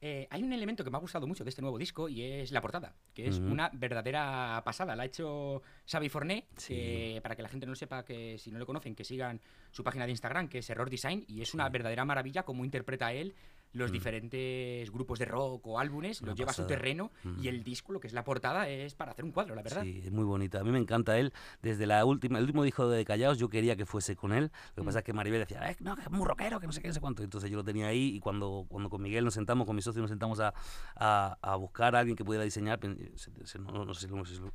Eh, 0.03 0.27
hay 0.31 0.41
un 0.41 0.51
elemento 0.51 0.83
que 0.83 0.89
me 0.89 0.97
ha 0.97 0.99
gustado 0.99 1.27
mucho 1.27 1.43
de 1.43 1.51
este 1.51 1.61
nuevo 1.61 1.77
disco 1.77 2.09
y 2.09 2.23
es 2.23 2.51
la 2.51 2.59
portada, 2.59 2.95
que 3.13 3.27
es 3.27 3.37
una 3.37 3.69
verdadera 3.71 4.59
pasada. 4.65 4.95
La 4.95 5.03
ha 5.03 5.05
hecho 5.05 5.61
Xavi 5.85 6.09
Forné, 6.09 6.47
Sí. 6.57 6.73
que, 6.73 7.19
para 7.21 7.35
que 7.35 7.43
la 7.43 7.49
gente 7.49 7.67
no 7.67 7.75
sepa, 7.75 8.03
que 8.03 8.39
si 8.39 8.49
no 8.51 8.57
lo 8.57 8.65
conocen, 8.65 8.95
que 8.95 9.03
sigan 9.03 9.39
su 9.69 9.83
página 9.83 10.05
de 10.05 10.11
Instagram, 10.11 10.47
que 10.47 10.57
es 10.59 10.69
Error 10.71 10.89
Design, 10.89 11.23
y 11.27 11.41
es 11.41 11.53
una 11.53 11.69
verdadera 11.69 12.03
maravilla 12.03 12.41
cómo 12.43 12.65
interpreta 12.65 13.13
él 13.13 13.35
los 13.73 13.89
Mm. 13.89 13.93
diferentes 13.93 14.91
grupos 14.91 15.19
de 15.19 15.25
rock 15.25 15.65
o 15.67 15.79
álbumes, 15.79 16.21
Una 16.21 16.31
los 16.31 16.37
lleva 16.37 16.51
a 16.51 16.53
su 16.53 16.63
pasada. 16.63 16.77
terreno 16.79 17.11
y 17.23 17.27
Mm. 17.27 17.47
el 17.47 17.63
disco, 17.63 17.93
lo 17.93 17.99
que 17.99 18.07
es 18.07 18.13
la 18.13 18.23
portada, 18.23 18.67
es 18.69 18.95
para 18.95 19.11
hacer 19.11 19.23
un 19.25 19.31
cuadro, 19.31 19.55
la 19.55 19.61
verdad. 19.61 19.83
Sí, 19.83 20.01
es 20.03 20.11
muy 20.11 20.23
bonita. 20.25 20.59
A 20.59 20.63
mí 20.63 20.71
me 20.71 20.79
encanta 20.79 21.17
él. 21.17 21.33
Desde 21.61 21.85
la 21.85 22.03
última, 22.05 22.37
el 22.37 22.43
último 22.45 22.63
disco 22.63 22.89
de 22.89 23.05
Callaos 23.05 23.37
yo 23.37 23.49
quería 23.49 23.75
que 23.75 23.85
fuese 23.85 24.15
con 24.15 24.33
él. 24.33 24.51
Lo 24.69 24.75
que 24.75 24.81
Mm. 24.81 24.85
pasa 24.85 24.99
es 24.99 25.05
que 25.05 25.13
Maribel 25.13 25.39
decía, 25.39 25.69
"Eh, 25.69 25.77
no, 25.79 25.95
que 25.95 26.01
es 26.03 26.11
muy 26.11 26.25
rockero, 26.27 26.59
que 26.59 26.67
no 26.67 26.73
sé 26.73 26.81
qué, 26.81 26.87
no 26.89 26.93
sé 26.93 26.99
cuánto. 26.99 27.23
Entonces 27.23 27.49
yo 27.49 27.57
lo 27.57 27.63
tenía 27.63 27.87
ahí 27.87 28.15
y 28.15 28.19
cuando, 28.19 28.65
cuando 28.67 28.89
con 28.89 29.01
Miguel 29.01 29.23
nos 29.25 29.33
sentamos, 29.33 29.65
con 29.65 29.75
mi 29.75 29.81
socio 29.81 30.01
nos 30.01 30.09
sentamos 30.09 30.39
a, 30.39 30.53
a, 30.95 31.37
a 31.41 31.55
buscar 31.55 31.95
a 31.95 31.99
alguien 31.99 32.15
que 32.15 32.25
pudiera 32.25 32.43
diseñar, 32.43 32.79
se, 33.15 33.31
se- 33.45 33.59
no- 33.59 33.85
no 33.85 33.93
sé, 33.93 34.07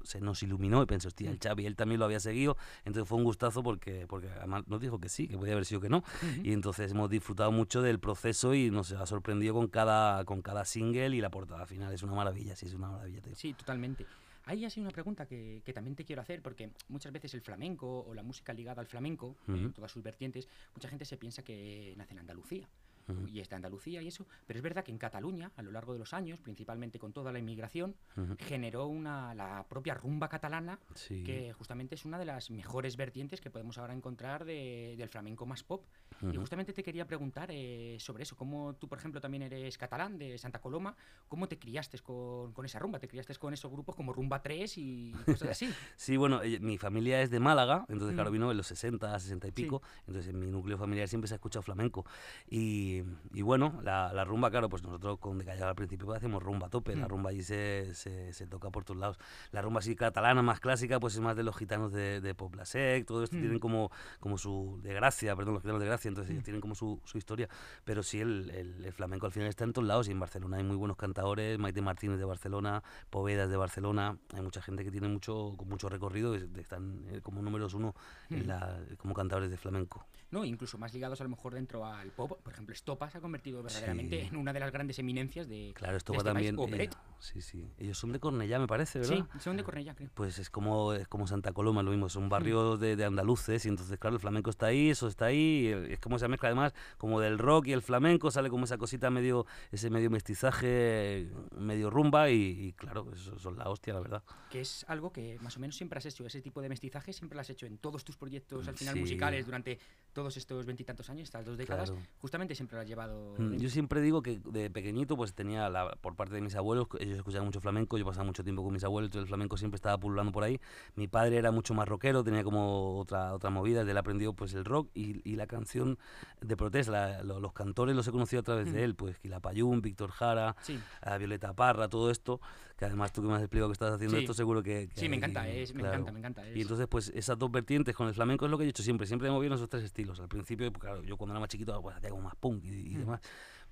se 0.03 0.21
nos 0.21 0.43
iluminó 0.43 0.83
y 0.83 0.87
pensé, 0.87 1.09
hostia, 1.09 1.31
el 1.31 1.39
Xavi, 1.39 1.67
él 1.67 1.77
también 1.77 1.99
lo 1.99 2.05
había 2.05 2.21
seguido. 2.21 2.57
Entonces 2.85 3.09
fue 3.09 3.19
un 3.19 3.25
gustazo 3.25 3.63
porque, 3.63 4.07
porque 4.09 4.29
además 4.31 4.65
nos 4.67 4.81
dijo 4.81 5.01
que 5.01 5.09
sí, 5.09 5.29
que 5.29 5.37
podía 5.37 5.53
haber 5.53 5.65
sido 5.65 5.81
que 5.81 5.89
no. 5.89 5.99
Ujú. 5.99 6.43
Y 6.45 6.53
entonces 6.53 6.91
hemos 6.93 7.09
disfrutado 7.11 7.51
mucho 7.53 7.83
del 7.83 7.99
proceso 7.99 8.55
y 8.55 8.71
nos 8.71 8.93
ha 9.07 9.09
sorprendido 9.09 9.55
con 9.55 9.69
cada, 9.69 10.25
con 10.25 10.43
cada 10.43 10.65
single 10.65 11.17
y 11.17 11.21
la 11.21 11.31
portada 11.31 11.65
final. 11.65 11.93
Es 11.93 12.03
una 12.03 12.15
maravilla, 12.15 12.57
sí, 12.57 12.67
es 12.67 12.75
una 12.75 12.91
maravilla, 12.91 13.21
tío. 13.23 13.35
Sí, 13.35 13.55
totalmente. 13.55 14.07
Hay 14.45 14.65
así 14.65 14.81
una 14.81 14.91
pregunta 14.91 15.27
que, 15.27 15.63
que 15.65 15.73
también 15.73 15.97
te 15.97 16.05
quiero 16.05 16.23
hacer, 16.23 16.43
porque 16.43 16.71
muchas 16.89 17.13
veces 17.13 17.35
el 17.35 17.41
flamenco 17.41 18.01
o 18.01 18.15
la 18.15 18.23
música 18.23 18.53
ligada 18.53 18.81
al 18.81 18.87
flamenco, 18.87 19.37
en 19.49 19.55
Ujú. 19.67 19.73
todas 19.73 19.91
sus 19.91 20.03
vertientes, 20.03 20.49
mucha 20.75 20.89
gente 20.89 21.05
se 21.05 21.17
piensa 21.17 21.43
que 21.43 21.95
nace 21.97 22.13
en 22.13 22.19
Andalucía. 22.21 22.69
Ujú. 23.09 23.27
Y 23.29 23.41
está 23.41 23.57
Andalucía 23.57 24.03
y 24.03 24.09
eso, 24.09 24.27
pero 24.47 24.59
es 24.59 24.63
verdad 24.63 24.85
que 24.85 24.91
en 24.91 24.99
Cataluña, 24.99 25.53
a 25.57 25.63
lo 25.63 25.71
largo 25.71 25.93
de 25.93 25.99
los 25.99 26.13
años, 26.13 26.41
principalmente 26.41 26.99
con 26.99 27.13
toda 27.13 27.31
la 27.33 27.39
inmigración, 27.39 27.95
generó 28.39 28.87
una, 28.87 29.35
la 29.35 29.65
propia 29.69 29.95
rumba 29.95 30.29
catalana, 30.29 30.79
Sí. 30.95 31.23
que 31.23 31.53
justamente 31.53 31.95
es 31.95 32.05
una 32.05 32.19
de 32.19 32.25
las 32.25 32.51
mejores 32.51 32.97
vertientes 32.97 33.41
que 33.41 33.51
podemos 33.51 33.79
ahora 33.79 33.93
encontrar 33.95 34.45
de- 34.45 34.95
del 34.99 35.09
flamenco 35.09 35.47
más 35.47 35.63
pop. 35.63 35.85
Y 36.33 36.37
justamente 36.37 36.73
te 36.73 36.83
quería 36.83 37.07
preguntar 37.07 37.51
eh, 37.53 37.97
sobre 38.01 38.23
eso, 38.23 38.37
cómo 38.37 38.75
tú, 38.75 38.89
por 38.89 38.99
ejemplo, 38.99 39.21
también 39.21 39.43
eres 39.43 39.77
catalán, 39.79 40.19
de 40.19 40.39
Santa 40.39 40.61
Coloma, 40.61 40.97
¿cómo 41.29 41.47
te 41.47 41.59
criaste 41.59 41.99
con, 41.99 42.53
con 42.53 42.65
esa 42.65 42.79
rumba? 42.79 42.99
¿Te 42.99 43.07
criaste 43.09 43.35
con 43.37 43.53
esos 43.55 43.71
grupos 43.71 43.95
como 43.95 44.13
Rumba 44.13 44.43
3 44.43 44.79
y 44.79 45.13
cosas 45.27 45.51
así? 45.51 45.69
Sí, 45.97 46.17
bueno, 46.17 46.43
eh, 46.43 46.59
mi 46.61 46.79
familia 46.79 47.21
es 47.23 47.31
de 47.31 47.39
Málaga, 47.41 47.85
entonces 47.89 48.15
claro, 48.15 48.31
Mm. 48.31 48.33
vino 48.33 48.51
en 48.51 48.57
los 48.57 48.67
60, 48.67 49.19
60 49.21 49.47
y 49.49 49.51
Sí. 49.51 49.63
pico, 49.63 49.83
entonces 50.07 50.29
en 50.29 50.39
mi 50.41 50.47
núcleo 50.47 50.77
familiar 50.79 51.07
siempre 51.09 51.29
se 51.29 51.35
ha 51.35 51.37
escuchado 51.37 51.63
flamenco. 51.63 52.05
Y, 52.49 52.96
y 53.33 53.43
bueno, 53.43 53.81
la, 53.83 54.13
la 54.13 54.25
rumba, 54.25 54.51
claro, 54.51 54.69
pues 54.69 54.83
nosotros 54.83 55.19
con 55.19 55.39
De 55.39 55.45
Callao 55.45 55.69
al 55.69 55.75
principio 55.75 56.07
pues, 56.07 56.19
hacemos 56.19 56.43
rumba 56.43 56.67
a 56.67 56.71
tope, 56.71 56.95
la 56.97 57.07
Mm. 57.07 57.09
rumba 57.09 57.31
allí 57.31 57.43
se, 57.43 57.95
se, 57.95 58.33
se 58.33 58.47
toca 58.47 58.71
por 58.71 58.85
todos 58.85 58.99
lados. 59.01 59.19
La 59.53 59.63
rumba 59.63 59.81
así 59.81 59.95
catalana, 59.97 60.43
más 60.43 60.61
clásica, 60.61 60.99
pues 61.01 61.15
es 61.15 61.21
más 61.21 61.37
de 61.37 61.43
los 61.43 61.57
gitanos 61.57 61.93
de, 61.93 62.21
de 62.21 62.35
Poblasec, 62.35 63.07
todo 63.07 63.23
esto 63.25 63.37
Mm. 63.37 63.41
tienen 63.41 63.59
como, 63.59 63.91
como 64.21 64.39
su... 64.39 64.79
de 64.83 64.93
Gracia, 64.95 65.35
perdón, 65.37 65.55
los 65.55 65.63
gitanos 65.63 65.81
de 65.81 65.87
Gracia, 65.87 66.09
entonces 66.09 66.31
Mm. 66.31 66.33
ellos 66.35 66.45
tienen 66.45 66.61
como 66.61 66.75
su, 66.75 67.01
su 67.05 67.19
historia, 67.19 67.49
pero 67.85 68.03
sí, 68.03 68.21
el, 68.21 68.51
el- 68.51 68.85
el 68.85 68.93
flamenco 68.93 69.27
al 69.27 69.33
final 69.33 69.49
está 69.49 69.65
en 69.65 69.73
todos 69.73 69.87
lados 69.89 70.09
y 70.09 70.13
en 70.13 70.21
Barcelona 70.21 70.57
hay 70.59 70.65
muy 70.65 70.77
buenos 70.77 70.97
cantadores, 70.97 71.59
Maite 71.59 71.83
Martínez 71.83 72.19
de 72.19 72.25
Barcelona, 72.25 72.83
Povedas 73.11 73.49
de 73.51 73.57
Barcelona, 73.57 74.17
hay 74.35 74.43
mucha 74.43 74.61
gente 74.63 74.85
que 74.85 74.91
tiene 74.91 75.09
mucho, 75.09 75.55
con 75.57 75.69
mucho 75.69 75.89
recorrido, 75.89 76.37
y 76.37 76.49
están 76.59 77.05
eh, 77.09 77.21
como 77.23 77.43
números 77.43 77.75
uno 77.75 77.95
en 78.31 78.45
Mm. 78.45 78.47
la- 78.49 78.79
como 78.99 79.15
cantadores 79.15 79.51
de 79.51 79.57
flamenco. 79.57 80.05
No, 80.31 80.45
incluso 80.45 80.77
más 80.77 80.93
ligados 80.93 81.21
a 81.21 81.25
lo 81.25 81.31
mejor 81.31 81.55
dentro 81.55 81.87
al 81.87 82.11
pop. 82.11 82.41
Por 82.43 82.53
ejemplo, 82.53 82.73
Estopa 82.75 83.09
se 83.11 83.19
ha 83.19 83.21
convertido 83.21 83.63
verdaderamente 83.63 84.23
Sí. 84.23 84.27
en 84.29 84.37
una 84.37 84.53
de 84.53 84.61
las 84.61 84.73
grandes 84.73 84.99
eminencias 84.99 85.49
de, 85.49 85.73
Claro, 85.75 85.97
esto 85.97 86.13
de 86.13 86.17
va 86.19 86.23
este 86.23 86.33
país, 86.35 86.47
también... 86.57 86.79
o 86.79 86.83
eh, 86.83 86.91
sí, 87.21 87.41
sí. 87.41 87.71
Ellos 87.79 87.97
son 87.99 88.13
de 88.13 88.19
Cornellá, 88.19 88.59
me 88.59 88.67
parece, 88.67 88.99
¿verdad? 88.99 89.27
Sí, 89.33 89.39
son 89.41 89.57
de 89.57 89.63
Cornellá, 89.65 89.95
creo. 89.95 90.11
Pues 90.15 90.39
es 90.39 90.51
como, 90.51 90.93
es 90.95 91.07
como 91.07 91.27
Santa 91.29 91.53
Coloma, 91.53 91.83
lo 91.83 91.91
mismo, 91.91 92.07
Mm. 92.07 92.11
son 92.11 92.29
barrios 92.29 92.81
de, 92.81 92.97
de 92.97 93.05
andaluces 93.05 93.65
y 93.67 93.69
entonces, 93.69 93.99
claro, 93.99 94.17
el 94.17 94.21
flamenco 94.21 94.51
está 94.51 94.67
ahí, 94.67 94.91
eso 94.91 95.07
está 95.07 95.27
ahí, 95.27 95.69
es 95.89 96.01
como 96.01 96.17
esa 96.17 96.27
mezcla 96.29 96.49
además, 96.49 96.75
como 96.99 97.21
del 97.21 97.39
rock 97.39 97.69
y 97.69 97.73
el 97.73 97.83
flamenco, 97.83 98.31
sale 98.31 98.51
como 98.51 98.65
esa 98.65 98.79
cosita 98.79 99.11
medio, 99.11 99.47
ese 99.71 99.91
medio 99.91 100.11
mestizaje, 100.11 101.29
medio 101.57 101.91
rumba 101.91 102.31
y, 102.31 102.67
y 102.67 102.73
claro, 102.73 103.11
eso 103.13 103.39
son 103.39 103.57
la 103.59 103.69
hostia, 103.69 103.95
la 103.95 104.01
verdad. 104.01 104.23
Que 104.51 104.61
es 104.61 104.85
algo 104.89 105.13
que 105.13 105.39
más 105.41 105.57
o 105.57 105.61
menos 105.61 105.77
siempre 105.77 105.99
has 105.99 106.07
hecho. 106.07 106.27
Ese 106.27 106.41
tipo 106.43 106.61
de 106.63 106.69
mestizaje 106.69 107.13
siempre 107.13 107.35
lo 107.37 107.41
has 107.41 107.51
hecho 107.51 107.67
en 107.67 107.79
todos 107.79 108.05
tus 108.05 108.17
proyectos, 108.17 108.67
al 108.69 108.77
final 108.77 108.95
Sí. 108.95 109.01
musicales, 109.01 109.45
durante 109.47 109.79
todos 110.17 110.35
estos 110.39 110.65
veintitantos 110.65 111.11
años, 111.11 111.25
estas 111.25 111.45
dos 111.45 111.59
décadas. 111.59 111.91
Claro. 111.91 112.07
Justamente 112.23 112.55
siempre 112.55 112.77
lo 112.77 112.81
has 112.81 112.89
llevado. 112.89 113.35
Mm. 113.37 113.57
Yo 113.59 113.69
siempre 113.69 114.01
digo 114.01 114.23
que 114.23 114.41
de 114.47 114.71
pequeñito 114.71 115.15
pues 115.15 115.35
tenía 115.35 115.69
la, 115.69 115.91
por 116.01 116.17
parte 116.17 116.35
de 116.35 116.41
mis 116.41 116.57
abuelos, 116.57 116.89
ellos 116.99 117.19
escuchaban 117.19 117.45
mucho 117.45 117.61
flamenco, 117.61 117.99
yo 117.99 118.07
pasaba 118.07 118.25
mucho 118.25 118.43
tiempo 118.43 118.65
con 118.65 118.73
mis 118.73 118.83
abuelos, 118.83 119.09
entonces 119.09 119.25
el 119.25 119.29
flamenco 119.29 119.59
siempre 119.59 119.77
estaba 119.77 119.99
pululando 119.99 120.33
por 120.33 120.43
ahí. 120.43 120.59
Mi 120.95 121.07
padre 121.07 121.37
era 121.37 121.51
mucho 121.51 121.75
más 121.75 121.87
rockero, 121.87 122.25
tenía 122.25 122.43
como 122.43 122.99
otra, 122.99 123.35
otra 123.35 123.51
movida, 123.51 123.83
él 123.83 123.97
aprendió 123.99 124.33
pues 124.33 124.55
el 124.55 124.65
rock 124.65 124.89
y, 124.95 125.21
y 125.31 125.37
la 125.37 125.47
canción 125.47 125.99
de 126.41 126.57
protesta, 126.57 126.93
la- 126.93 127.23
lo- 127.23 127.39
los 127.39 127.53
cantores 127.53 127.95
los 127.95 128.09
he 128.09 128.11
conocido 128.11 128.41
a 128.41 128.45
través 128.45 128.73
de 128.73 128.85
él, 128.85 128.95
pues 128.95 129.19
Quilapayún, 129.19 129.83
Víctor 129.83 130.13
Jara, 130.13 130.57
Sí. 130.63 130.81
a 131.03 131.19
Violeta 131.19 131.53
Parra, 131.53 131.89
todo 131.91 132.11
esto, 132.11 132.41
que 132.77 132.85
además 132.85 133.11
tú 133.13 133.23
que 133.23 133.29
me 133.29 133.35
has 133.35 133.41
explicado 133.41 133.69
que 133.71 133.73
estás 133.73 133.95
haciendo 133.95 134.17
Sí. 134.19 134.23
esto, 134.25 134.35
seguro 134.35 134.63
que... 134.63 134.89
que 134.89 135.01
Sí, 135.01 135.09
me 135.09 135.17
encanta, 135.17 135.49
es- 135.49 135.75
me 135.75 135.81
encanta, 135.83 136.13
me 136.13 136.19
encanta. 136.19 136.47
Y 136.49 136.53
es- 136.53 136.63
entonces, 136.63 136.87
pues 136.89 137.09
esas 137.15 137.39
dos 137.39 137.51
vertientes 137.51 137.95
con 137.97 138.07
el 138.07 138.15
flamenco 138.15 138.45
es 138.45 138.51
lo 138.51 138.59
que 138.59 138.65
he 138.65 138.69
hecho 138.69 138.83
siempre. 138.83 139.07
Siempre 139.07 139.29
he 139.29 139.31
movido 139.31 139.55
esos 139.55 139.69
tres 139.69 139.83
estilos. 139.85 140.21
Al 140.21 140.29
principio, 140.29 140.71
pues, 140.71 140.83
claro, 140.83 141.03
yo 141.03 141.17
cuando 141.17 141.33
era 141.33 141.41
más 141.41 141.49
chiquito, 141.49 141.81
pues 141.81 141.97
hacía 141.97 142.11
como 142.11 142.23
más 142.23 142.37
punk 142.37 142.65
y, 142.65 142.69
y 142.93 142.97
Mm. 142.97 142.99
demás. 143.01 143.21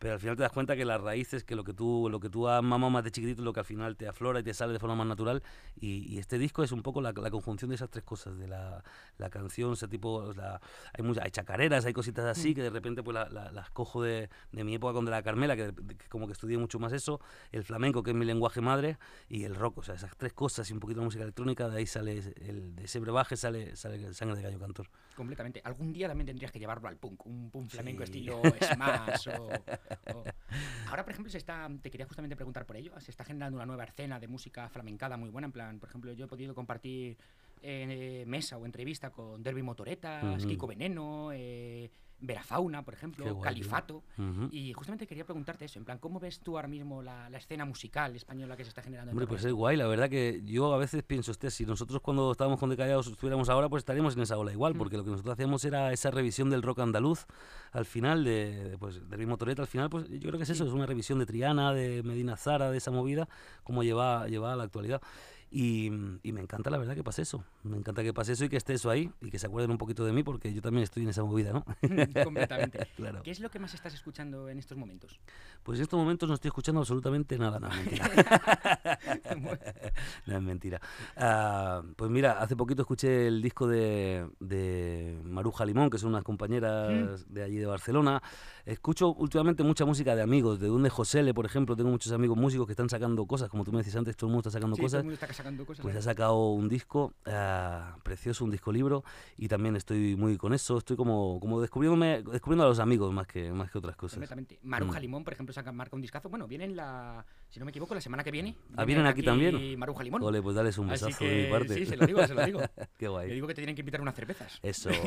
Pero 0.04 0.12
al 0.12 0.20
final 0.20 0.36
te 0.36 0.42
das 0.42 0.52
cuenta 0.52 0.76
que 0.76 0.84
las 0.84 1.00
raíces, 1.00 1.44
que 1.44 1.56
lo 1.56 1.64
que 1.64 1.72
tú, 1.72 2.08
lo 2.10 2.20
que 2.20 2.28
tú 2.28 2.46
has 2.46 2.62
mamado 2.62 2.90
más 2.90 3.04
de 3.04 3.10
chiquitito 3.10 3.40
lo 3.40 3.54
que 3.54 3.60
al 3.60 3.64
final 3.64 3.96
te 3.96 4.06
aflora 4.06 4.38
y 4.38 4.42
te 4.42 4.52
sale 4.52 4.74
de 4.74 4.78
forma 4.78 4.94
más 4.94 5.06
natural. 5.06 5.42
Y, 5.80 6.04
y 6.14 6.18
este 6.18 6.36
disco 6.36 6.62
es 6.62 6.72
un 6.72 6.82
poco 6.82 7.00
la, 7.00 7.12
la 7.12 7.30
conjunción 7.30 7.70
de 7.70 7.76
esas 7.76 7.88
tres 7.88 8.04
cosas, 8.04 8.36
de 8.36 8.46
la, 8.46 8.84
la 9.16 9.30
canción, 9.30 9.72
ese 9.72 9.88
tipo, 9.88 10.34
la- 10.36 10.60
hay, 10.92 11.02
muchas, 11.02 11.24
hay 11.24 11.30
chacareras, 11.30 11.86
hay 11.86 11.94
cositas 11.94 12.26
así 12.26 12.50
Mm. 12.50 12.54
que 12.54 12.62
de 12.64 12.68
repente 12.68 13.02
pues 13.02 13.14
la- 13.14 13.30
la- 13.30 13.50
las 13.50 13.70
cojo 13.70 14.02
de, 14.02 14.28
de 14.52 14.62
mi 14.62 14.74
época 14.74 14.92
con 14.92 15.06
de 15.06 15.10
la 15.10 15.22
Carmela, 15.22 15.56
que, 15.56 15.72
que 15.72 16.06
como 16.10 16.26
que 16.26 16.34
estudié 16.34 16.58
mucho 16.58 16.78
más 16.78 16.92
eso, 16.92 17.18
el 17.50 17.64
flamenco, 17.64 18.02
que 18.02 18.10
es 18.10 18.16
mi 18.16 18.26
lenguaje 18.26 18.60
madre, 18.60 18.98
y 19.30 19.44
el 19.44 19.54
rock, 19.54 19.78
o 19.78 19.82
sea, 19.84 19.94
esas 19.94 20.14
tres 20.18 20.34
cosas 20.34 20.68
y 20.68 20.74
un 20.74 20.80
poquito 20.80 21.00
de 21.00 21.06
música 21.06 21.22
electrónica, 21.24 21.70
de 21.70 21.78
ahí 21.78 21.86
sale, 21.86 22.18
el, 22.42 22.76
de 22.76 22.84
ese 22.84 23.00
brebaje 23.00 23.38
sale, 23.38 23.74
sale 23.74 24.12
sangre 24.12 24.36
de 24.36 24.42
gallo 24.42 24.58
cantor. 24.58 24.86
Completamente. 25.14 25.60
Algún 25.64 25.92
día 25.92 26.08
también 26.08 26.26
tendrías 26.26 26.50
que 26.50 26.58
llevarlo 26.58 26.88
al 26.88 26.96
punk, 26.96 27.24
un 27.26 27.50
punk 27.50 27.68
flamenco 27.70 27.98
Sí. 28.04 28.04
estilo 28.04 28.42
Smash 28.60 29.28
o, 29.28 29.44
o- 30.14 30.24
Ahora, 30.88 31.04
por 31.04 31.12
ejemplo, 31.12 31.30
se 31.30 31.38
está, 31.38 31.68
te 31.82 31.90
quería 31.90 32.06
justamente 32.06 32.36
preguntar 32.36 32.66
por 32.66 32.76
ello, 32.76 32.98
se 33.00 33.10
está 33.10 33.24
generando 33.24 33.56
una 33.56 33.66
nueva 33.66 33.84
escena 33.84 34.18
de 34.20 34.28
música 34.28 34.68
flamencada 34.68 35.16
muy 35.16 35.30
buena, 35.30 35.46
en 35.46 35.52
plan, 35.52 35.78
por 35.80 35.88
ejemplo, 35.88 36.12
yo 36.12 36.24
he 36.24 36.28
podido 36.28 36.54
compartir 36.54 37.16
eh, 37.62 38.24
mesa 38.26 38.56
o 38.58 38.66
entrevista 38.66 39.10
con 39.10 39.42
Derby 39.42 39.62
Motoretas. 39.62 40.44
Kiko 40.44 40.66
Veneno, 40.66 41.30
eh, 41.32 41.90
Verafauna, 42.20 42.82
por 42.84 42.94
ejemplo, 42.94 43.24
guay. 43.34 43.42
Califato. 43.44 44.02
Y 44.50 44.72
justamente 44.72 45.06
quería 45.06 45.24
preguntarte 45.24 45.64
eso, 45.66 45.78
en 45.78 45.84
plan, 45.84 45.98
¿cómo 45.98 46.20
ves 46.20 46.40
tú 46.40 46.56
ahora 46.56 46.68
mismo 46.68 47.02
la, 47.02 47.28
la 47.28 47.38
escena 47.38 47.64
musical 47.64 48.14
española 48.16 48.56
que 48.56 48.64
se 48.64 48.68
está 48.70 48.82
generando? 48.82 49.10
en 49.10 49.14
Hombre, 49.14 49.26
pues 49.26 49.44
es 49.44 49.52
guay, 49.52 49.76
la 49.76 49.86
verdad 49.86 50.08
que 50.08 50.40
yo 50.44 50.72
a 50.72 50.78
veces 50.78 51.02
pienso, 51.02 51.32
hostia, 51.32 51.50
si 51.50 51.66
nosotros 51.66 52.00
cuando 52.00 52.32
estábamos 52.32 52.58
con 52.58 52.70
Decallados 52.70 53.06
estuviéramos 53.08 53.48
ahora, 53.48 53.68
pues 53.68 53.80
estaríamos 53.82 54.16
en 54.16 54.22
esa 54.22 54.38
ola 54.38 54.52
igual, 54.52 54.74
Mm. 54.74 54.78
porque 54.78 54.96
lo 54.96 55.04
que 55.04 55.10
nosotros 55.10 55.32
hacíamos 55.34 55.64
era 55.64 55.92
esa 55.92 56.10
revisión 56.10 56.50
del 56.50 56.62
rock 56.62 56.80
andaluz 56.80 57.26
al 57.72 57.84
final, 57.84 58.24
de, 58.24 58.70
de, 58.70 58.78
pues, 58.78 59.08
del 59.08 59.18
mismo 59.18 59.36
Toreta, 59.36 59.62
al 59.62 59.68
final, 59.68 59.90
pues 59.90 60.08
yo 60.08 60.20
creo 60.20 60.36
que 60.38 60.44
es 60.44 60.50
eso, 60.50 60.64
es 60.66 60.72
una 60.72 60.86
revisión 60.86 61.18
de 61.18 61.26
Triana, 61.26 61.72
de 61.74 62.02
Medina 62.02 62.36
Zara, 62.36 62.70
de 62.70 62.78
esa 62.78 62.90
movida, 62.90 63.28
como 63.64 63.82
lleva, 63.82 64.26
lleva 64.28 64.52
a 64.52 64.56
la 64.56 64.64
actualidad. 64.64 65.02
Y, 65.56 65.86
y 66.24 66.32
me 66.32 66.40
encanta 66.40 66.68
la 66.68 66.78
verdad 66.78 66.96
que 66.96 67.04
pase 67.04 67.22
eso, 67.22 67.44
me 67.62 67.76
encanta 67.76 68.02
que 68.02 68.12
pase 68.12 68.32
eso 68.32 68.44
y 68.44 68.48
que 68.48 68.56
esté 68.56 68.72
eso 68.72 68.90
ahí 68.90 69.12
y 69.20 69.30
que 69.30 69.38
se 69.38 69.46
acuerden 69.46 69.70
un 69.70 69.78
poquito 69.78 70.04
de 70.04 70.12
mí 70.12 70.24
porque 70.24 70.52
yo 70.52 70.60
también 70.60 70.82
estoy 70.82 71.04
en 71.04 71.10
esa 71.10 71.22
movida, 71.22 71.52
¿no? 71.52 71.64
Completamente. 72.24 72.88
claro. 72.96 73.22
¿Qué 73.22 73.30
es 73.30 73.38
lo 73.38 73.52
que 73.52 73.60
más 73.60 73.72
estás 73.72 73.94
escuchando 73.94 74.48
en 74.48 74.58
estos 74.58 74.76
momentos? 74.76 75.20
Pues 75.62 75.78
en 75.78 75.84
estos 75.84 75.96
momentos 75.96 76.28
no 76.28 76.34
estoy 76.34 76.48
escuchando 76.48 76.80
absolutamente 76.80 77.38
nada, 77.38 77.60
no, 77.60 77.68
es 77.68 77.76
mentira. 77.76 78.10
no 80.26 80.36
es 80.36 80.42
mentira. 80.42 80.80
Ah, 81.16 81.82
pues 81.94 82.10
mira, 82.10 82.40
hace 82.40 82.56
poquito 82.56 82.82
escuché 82.82 83.28
el 83.28 83.40
disco 83.40 83.68
de, 83.68 84.28
de 84.40 85.20
Maruja 85.22 85.64
Limón, 85.64 85.88
que 85.88 85.98
son 85.98 86.08
unas 86.08 86.24
compañeras 86.24 87.32
de 87.32 87.44
allí 87.44 87.58
de 87.58 87.66
Barcelona. 87.66 88.20
Escucho 88.66 89.12
últimamente 89.14 89.62
mucha 89.62 89.84
música 89.84 90.16
de 90.16 90.22
amigos, 90.22 90.58
de 90.58 90.68
donde 90.68 90.88
Josele, 90.88 91.34
por 91.34 91.44
ejemplo, 91.44 91.76
tengo 91.76 91.90
muchos 91.90 92.12
amigos 92.12 92.36
músicos 92.38 92.66
que 92.66 92.72
están 92.72 92.88
sacando 92.88 93.26
cosas, 93.26 93.50
como 93.50 93.62
tú 93.62 93.72
me 93.72 93.78
decías 93.78 93.96
antes, 93.96 94.16
todo 94.16 94.28
el 94.28 94.32
mundo 94.32 94.48
está 94.48 94.58
sacando 94.58 94.74
Sí, 94.76 94.80
todo 94.80 94.86
el 94.86 94.90
cosas. 94.90 95.04
mundo 95.04 95.14
está 95.14 95.32
sacando 95.34 95.66
cosas. 95.66 95.82
Pues 95.82 95.94
¿eh? 95.94 95.98
ha 95.98 96.02
sacado 96.02 96.48
un 96.52 96.68
disco 96.68 97.12
ah, 97.26 97.96
precioso, 98.02 98.42
un 98.44 98.50
disco 98.50 98.72
libro, 98.72 99.04
y 99.36 99.48
también 99.48 99.76
estoy 99.76 100.16
muy 100.16 100.38
con 100.38 100.54
eso, 100.54 100.78
estoy 100.78 100.96
como, 100.96 101.38
como 101.40 101.60
descubriéndome, 101.60 102.22
descubriendo 102.22 102.64
a 102.64 102.68
los 102.68 102.78
amigos 102.78 103.12
más 103.12 103.26
que, 103.26 103.52
más 103.52 103.70
que 103.70 103.76
otras 103.78 103.96
cosas. 103.96 104.14
Completamente. 104.16 104.58
Maruja 104.62 104.98
Mm. 104.98 105.02
Limón, 105.02 105.24
por 105.24 105.32
ejemplo, 105.34 105.52
saca 105.52 105.70
marca 105.70 105.94
un 105.96 106.02
discazo. 106.02 106.28
Bueno, 106.30 106.48
vienen 106.48 106.74
la. 106.74 107.26
Si 107.50 107.58
no 107.60 107.66
me 107.66 107.70
equivoco, 107.70 107.94
la 107.94 108.00
semana 108.00 108.24
que 108.24 108.30
viene. 108.30 108.56
Ah, 108.76 108.84
¿vienen 108.84 109.04
aquí 109.06 109.22
también? 109.22 109.78
Maruja 109.78 110.02
Limón. 110.02 110.22
Ole, 110.22 110.40
pues 110.40 110.56
dales 110.56 110.78
un 110.78 110.90
Así 110.90 111.04
besazo 111.04 111.18
que, 111.18 111.28
de 111.30 111.44
mi 111.44 111.50
parte. 111.50 111.74
Sí, 111.74 111.86
se 111.86 111.96
lo 111.96 112.06
digo, 112.06 112.26
se 112.26 112.34
lo 112.34 112.46
digo. 112.46 112.60
Qué 112.98 113.08
guay. 113.08 113.28
Le 113.28 113.34
digo 113.34 113.46
que 113.46 113.54
te 113.54 113.60
tienen 113.60 113.74
que 113.76 113.82
invitar 113.82 114.00
unas 114.00 114.14
cervezas. 114.14 114.58
Eso. 114.62 114.88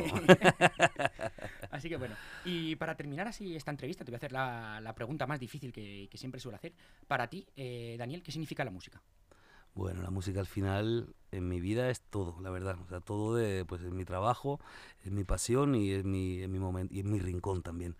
Así 1.78 1.88
que 1.88 1.96
bueno. 1.96 2.14
Y 2.44 2.76
para 2.76 2.96
terminar 2.96 3.28
así 3.28 3.54
esta 3.56 3.70
entrevista, 3.70 4.04
te 4.04 4.10
voy 4.10 4.16
a 4.16 4.18
hacer 4.18 4.32
la, 4.32 4.80
la 4.80 4.94
pregunta 4.94 5.26
más 5.26 5.40
difícil 5.40 5.72
que, 5.72 6.08
que 6.10 6.18
siempre 6.18 6.40
suelo 6.40 6.56
hacer. 6.56 6.72
Para 7.06 7.28
ti, 7.28 7.46
eh, 7.56 7.96
Daniel, 7.98 8.22
¿qué 8.22 8.32
significa 8.32 8.64
la 8.64 8.70
música? 8.70 9.00
Bueno, 9.74 10.02
la 10.02 10.10
música 10.10 10.40
al 10.40 10.46
final 10.46 11.14
en 11.30 11.48
mi 11.48 11.60
vida 11.60 11.88
es 11.88 12.00
todo, 12.00 12.40
la 12.40 12.50
verdad. 12.50 12.76
O 12.84 12.88
sea, 12.88 13.00
todo 13.00 13.36
de, 13.36 13.64
pues 13.64 13.80
es 13.82 13.92
mi 13.92 14.04
trabajo, 14.04 14.58
es 15.04 15.12
mi 15.12 15.22
pasión 15.22 15.76
y 15.76 15.92
es 15.92 16.04
mi, 16.04 16.40
es 16.40 16.48
mi 16.48 16.58
momento 16.58 16.92
y 16.92 16.98
es 16.98 17.04
mi 17.04 17.20
rincón 17.20 17.62
también. 17.62 17.96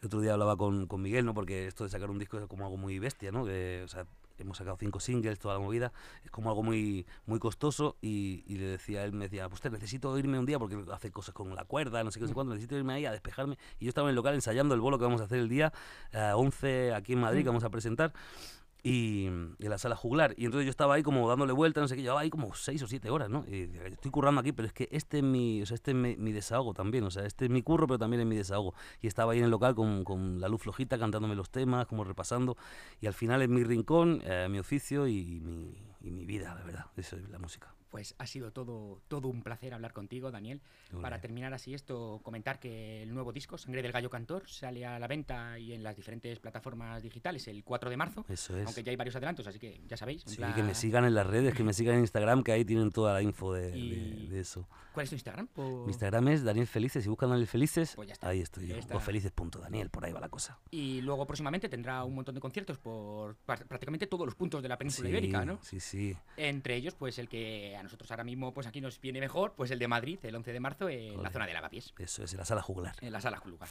El 0.00 0.06
otro 0.06 0.20
día 0.20 0.32
hablaba 0.32 0.56
con, 0.56 0.88
con 0.88 1.02
Miguel, 1.02 1.24
¿no? 1.24 1.32
Porque 1.32 1.68
esto 1.68 1.84
de 1.84 1.90
sacar 1.90 2.10
un 2.10 2.18
disco 2.18 2.38
es 2.38 2.46
como 2.46 2.64
algo 2.64 2.78
muy 2.78 2.98
bestia, 2.98 3.30
¿no? 3.30 3.44
Que, 3.44 3.82
o 3.84 3.88
sea, 3.88 4.06
hemos 4.42 4.58
sacado 4.58 4.76
cinco 4.78 5.00
singles, 5.00 5.38
toda 5.38 5.54
la 5.54 5.60
movida, 5.60 5.92
es 6.24 6.30
como 6.30 6.50
algo 6.50 6.62
muy, 6.62 7.06
muy 7.26 7.38
costoso 7.38 7.96
y, 8.00 8.44
y 8.46 8.56
le 8.56 8.66
decía, 8.66 9.04
él 9.04 9.12
me 9.12 9.26
decía, 9.26 9.48
pues 9.48 9.60
te 9.60 9.70
necesito 9.70 10.16
irme 10.18 10.38
un 10.38 10.46
día 10.46 10.58
porque 10.58 10.78
hace 10.92 11.10
cosas 11.10 11.34
con 11.34 11.54
la 11.54 11.64
cuerda, 11.64 12.02
no 12.04 12.10
sé 12.10 12.18
qué, 12.18 12.24
no 12.24 12.28
sé 12.28 12.34
cuándo, 12.34 12.54
necesito 12.54 12.76
irme 12.76 12.94
ahí 12.94 13.06
a 13.06 13.12
despejarme. 13.12 13.58
Y 13.78 13.86
yo 13.86 13.88
estaba 13.88 14.08
en 14.08 14.10
el 14.10 14.16
local 14.16 14.34
ensayando 14.34 14.74
el 14.74 14.80
bolo 14.80 14.98
que 14.98 15.04
vamos 15.04 15.20
a 15.20 15.24
hacer 15.24 15.38
el 15.38 15.48
día 15.48 15.72
eh, 16.12 16.32
11 16.34 16.94
aquí 16.94 17.12
en 17.14 17.20
Madrid, 17.20 17.42
que 17.42 17.48
vamos 17.48 17.64
a 17.64 17.70
presentar 17.70 18.12
y 18.82 19.26
en 19.26 19.56
la 19.58 19.78
sala 19.78 19.96
juglar. 19.96 20.34
Y 20.36 20.44
entonces 20.44 20.66
yo 20.66 20.70
estaba 20.70 20.94
ahí 20.94 21.02
como 21.02 21.28
dándole 21.28 21.52
vuelta, 21.52 21.80
no 21.80 21.88
sé 21.88 21.96
qué, 21.96 22.02
llevaba 22.02 22.20
ahí 22.20 22.30
como 22.30 22.54
seis 22.54 22.82
o 22.82 22.86
siete 22.86 23.10
horas, 23.10 23.28
¿no? 23.28 23.44
Y 23.48 23.70
estoy 23.84 24.10
currando 24.10 24.40
aquí, 24.40 24.52
pero 24.52 24.66
es 24.66 24.72
que 24.72 24.88
este 24.90 25.18
es 25.18 25.24
mi, 25.24 25.62
o 25.62 25.66
sea, 25.66 25.74
este 25.74 25.92
es 25.92 25.96
mi, 25.96 26.16
mi 26.16 26.32
desahogo 26.32 26.74
también, 26.74 27.04
o 27.04 27.10
sea, 27.10 27.24
este 27.24 27.46
es 27.46 27.50
mi 27.50 27.62
curro, 27.62 27.86
pero 27.86 27.98
también 27.98 28.20
es 28.20 28.26
mi 28.26 28.36
desahogo. 28.36 28.74
Y 29.00 29.06
estaba 29.06 29.32
ahí 29.32 29.38
en 29.38 29.44
el 29.44 29.50
local 29.50 29.74
con, 29.74 30.04
con 30.04 30.40
la 30.40 30.48
luz 30.48 30.62
flojita, 30.62 30.98
cantándome 30.98 31.34
los 31.34 31.50
temas, 31.50 31.86
como 31.86 32.04
repasando, 32.04 32.56
y 33.00 33.06
al 33.06 33.14
final 33.14 33.42
es 33.42 33.48
mi 33.48 33.64
rincón, 33.64 34.22
eh, 34.24 34.48
mi 34.50 34.58
oficio 34.58 35.06
y 35.06 35.40
mi, 35.40 35.74
y 36.00 36.10
mi 36.10 36.24
vida, 36.24 36.54
la 36.54 36.64
verdad, 36.64 36.86
eso 36.96 37.16
es 37.16 37.28
la 37.28 37.38
música. 37.38 37.74
Pues 37.90 38.14
ha 38.18 38.26
sido 38.26 38.52
todo, 38.52 39.02
todo 39.08 39.26
un 39.28 39.42
placer 39.42 39.74
hablar 39.74 39.92
contigo, 39.92 40.30
Daniel. 40.30 40.60
Para 41.02 41.20
terminar 41.20 41.52
así 41.54 41.74
esto, 41.74 42.20
comentar 42.22 42.60
que 42.60 43.02
el 43.02 43.12
nuevo 43.12 43.32
disco, 43.32 43.58
Sangre 43.58 43.82
del 43.82 43.90
Gallo 43.92 44.08
Cantor, 44.10 44.48
sale 44.48 44.86
a 44.86 44.98
la 44.98 45.06
venta 45.08 45.58
y 45.58 45.72
en 45.72 45.82
las 45.82 45.96
diferentes 45.96 46.38
plataformas 46.38 47.02
digitales 47.02 47.46
el 47.48 47.64
4 47.64 47.90
de 47.90 47.96
marzo. 47.96 48.24
Eso 48.28 48.56
es. 48.56 48.66
Aunque 48.66 48.82
ya 48.84 48.90
hay 48.90 48.96
varios 48.96 49.16
adelantos, 49.16 49.46
así 49.48 49.58
que 49.58 49.80
ya 49.88 49.96
sabéis. 49.96 50.22
Sí, 50.26 50.36
plan- 50.36 50.54
que 50.54 50.62
me 50.62 50.74
sigan 50.74 51.04
en 51.04 51.14
las 51.14 51.26
redes, 51.26 51.52
que 51.54 51.64
me 51.64 51.72
sigan 51.72 51.96
en 51.96 52.00
Instagram, 52.02 52.42
que 52.44 52.52
ahí 52.52 52.64
tienen 52.64 52.90
toda 52.92 53.12
la 53.14 53.22
info 53.22 53.52
de, 53.52 53.70
de- 53.72 53.76
Y- 53.78 54.26
de 54.28 54.40
eso. 54.40 54.68
¿Cuál 54.94 55.04
es 55.04 55.10
tu 55.10 55.16
Instagram? 55.16 55.48
Por- 55.48 55.84
Mi 55.86 55.90
Instagram 55.92 56.28
es 56.28 56.44
Daniel 56.44 56.66
Felices, 56.68 57.02
si 57.02 57.08
buscan 57.08 57.30
Daniel 57.30 57.46
Felices, 57.48 57.94
Pues 57.96 58.06
ya 58.08 58.14
está. 58.14 58.28
ahí 58.28 58.40
estoy 58.40 58.68
yo. 58.68 58.76
O 58.92 59.00
felices.daniel, 59.00 59.90
por 59.90 60.04
ahí 60.04 60.12
va 60.12 60.20
la 60.20 60.28
cosa. 60.28 60.58
Y 60.70 61.00
luego 61.00 61.26
próximamente 61.26 61.68
tendrá 61.68 62.04
un 62.04 62.14
montón 62.14 62.34
de 62.34 62.40
conciertos 62.40 62.78
por 62.78 63.36
prácticamente 63.36 64.06
todos 64.06 64.26
los 64.26 64.34
puntos 64.34 64.62
de 64.62 64.68
la 64.68 64.78
península 64.78 65.06
Sí, 65.06 65.10
ibérica, 65.10 65.44
¿no? 65.44 65.58
Sí, 65.62 65.80
sí. 65.80 66.16
Entre 66.36 66.76
ellos, 66.76 66.94
pues 66.94 67.18
el 67.18 67.28
que 67.28 67.76
a 67.80 67.82
nosotros 67.82 68.10
ahora 68.10 68.24
mismo 68.24 68.52
pues 68.54 68.66
aquí 68.66 68.80
nos 68.80 69.00
viene 69.00 69.20
mejor, 69.20 69.54
pues 69.56 69.70
el 69.70 69.78
de 69.78 69.88
Madrid, 69.88 70.18
el 70.22 70.34
11 70.36 70.52
de 70.52 70.60
marzo, 70.60 70.88
en 70.88 71.22
la 71.22 71.30
zona 71.30 71.46
de 71.46 71.54
Lavapiés, 71.54 71.92
Eso 71.98 72.22
es, 72.24 72.32
en 72.32 72.38
la 72.38 72.44
sala 72.44 72.62
juglar. 72.62 72.94
en 73.00 73.12
la 73.12 73.20
sala 73.20 73.38
Julugar. 73.38 73.68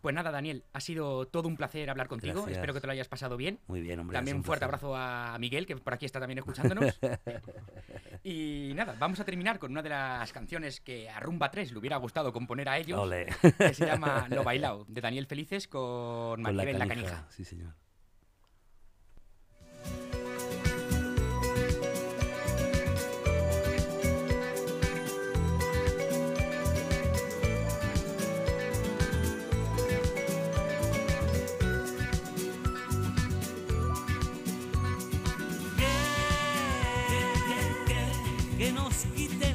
Pues 0.00 0.14
nada, 0.14 0.30
Daniel, 0.30 0.64
ha 0.72 0.80
sido 0.80 1.26
todo 1.26 1.46
un 1.46 1.58
placer 1.58 1.90
hablar 1.90 2.08
contigo. 2.08 2.36
Gracias. 2.36 2.56
Espero 2.56 2.72
que 2.72 2.80
te 2.80 2.86
lo 2.86 2.94
hayas 2.94 3.08
pasado 3.08 3.36
bien. 3.36 3.58
Muy 3.66 3.82
bien, 3.82 4.00
hombre. 4.00 4.14
También 4.14 4.38
un 4.38 4.44
fuerte 4.44 4.66
placer. 4.66 4.86
abrazo 4.86 4.96
a 4.96 5.36
Miguel, 5.38 5.66
que 5.66 5.76
por 5.76 5.92
aquí 5.92 6.06
está 6.06 6.18
también 6.18 6.38
escuchándonos. 6.38 6.98
y 8.24 8.72
nada, 8.74 8.96
vamos 8.98 9.20
a 9.20 9.24
terminar 9.24 9.58
con 9.58 9.72
una 9.72 9.82
de 9.82 9.90
las 9.90 10.32
canciones 10.32 10.80
que 10.80 11.10
a 11.10 11.20
Rumba 11.20 11.50
3 11.50 11.72
le 11.72 11.78
hubiera 11.78 11.98
gustado 11.98 12.32
componer 12.32 12.70
a 12.70 12.78
ellos, 12.78 13.10
que 13.58 13.74
se 13.74 13.84
llama 13.84 14.26
Lo 14.30 14.42
Bailao, 14.42 14.86
de 14.88 15.02
Daniel 15.02 15.26
Felices 15.26 15.68
con 15.68 16.42
Con 16.42 16.54
Maribel 16.56 16.78
La 16.78 16.86
canija. 16.88 17.10
Canija. 17.10 17.26
Sí, 17.30 17.44
señor. 17.44 17.74
Que 38.60 38.70
nos 38.72 39.06
quiten 39.16 39.49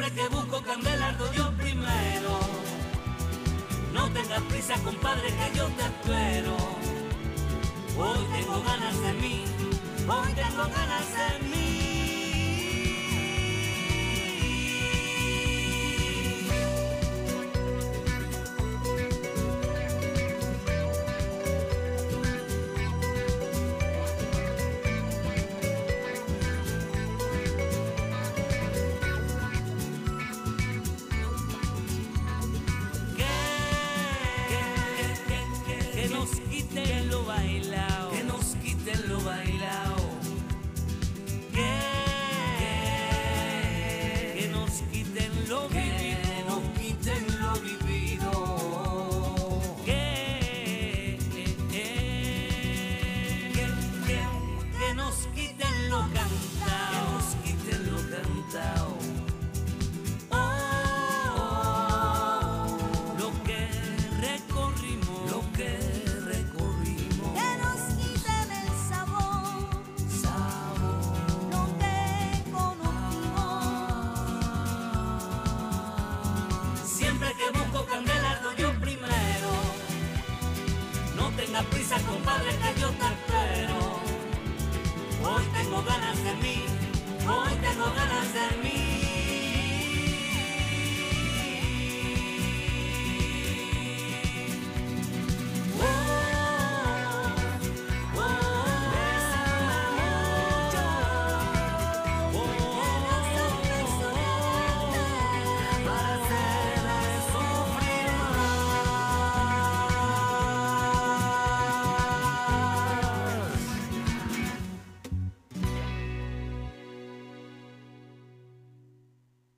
Siempre 0.00 0.22
que 0.22 0.28
busco 0.34 0.62
candela 0.62 1.14
yo 1.36 1.52
primero. 1.58 2.40
No 3.92 4.08
tengas 4.08 4.40
prisa, 4.44 4.74
compadre, 4.82 5.28
que 5.28 5.58
yo 5.58 5.66
te 5.76 5.82
espero. 5.82 6.56
Hoy 7.98 8.18
tengo 8.32 8.62
ganas 8.62 8.98
de 9.02 9.12
mí, 9.20 9.44
hoy 10.08 10.32
tengo 10.32 10.64
ganas 10.74 11.06
de 11.18 11.48
mí. 11.50 11.69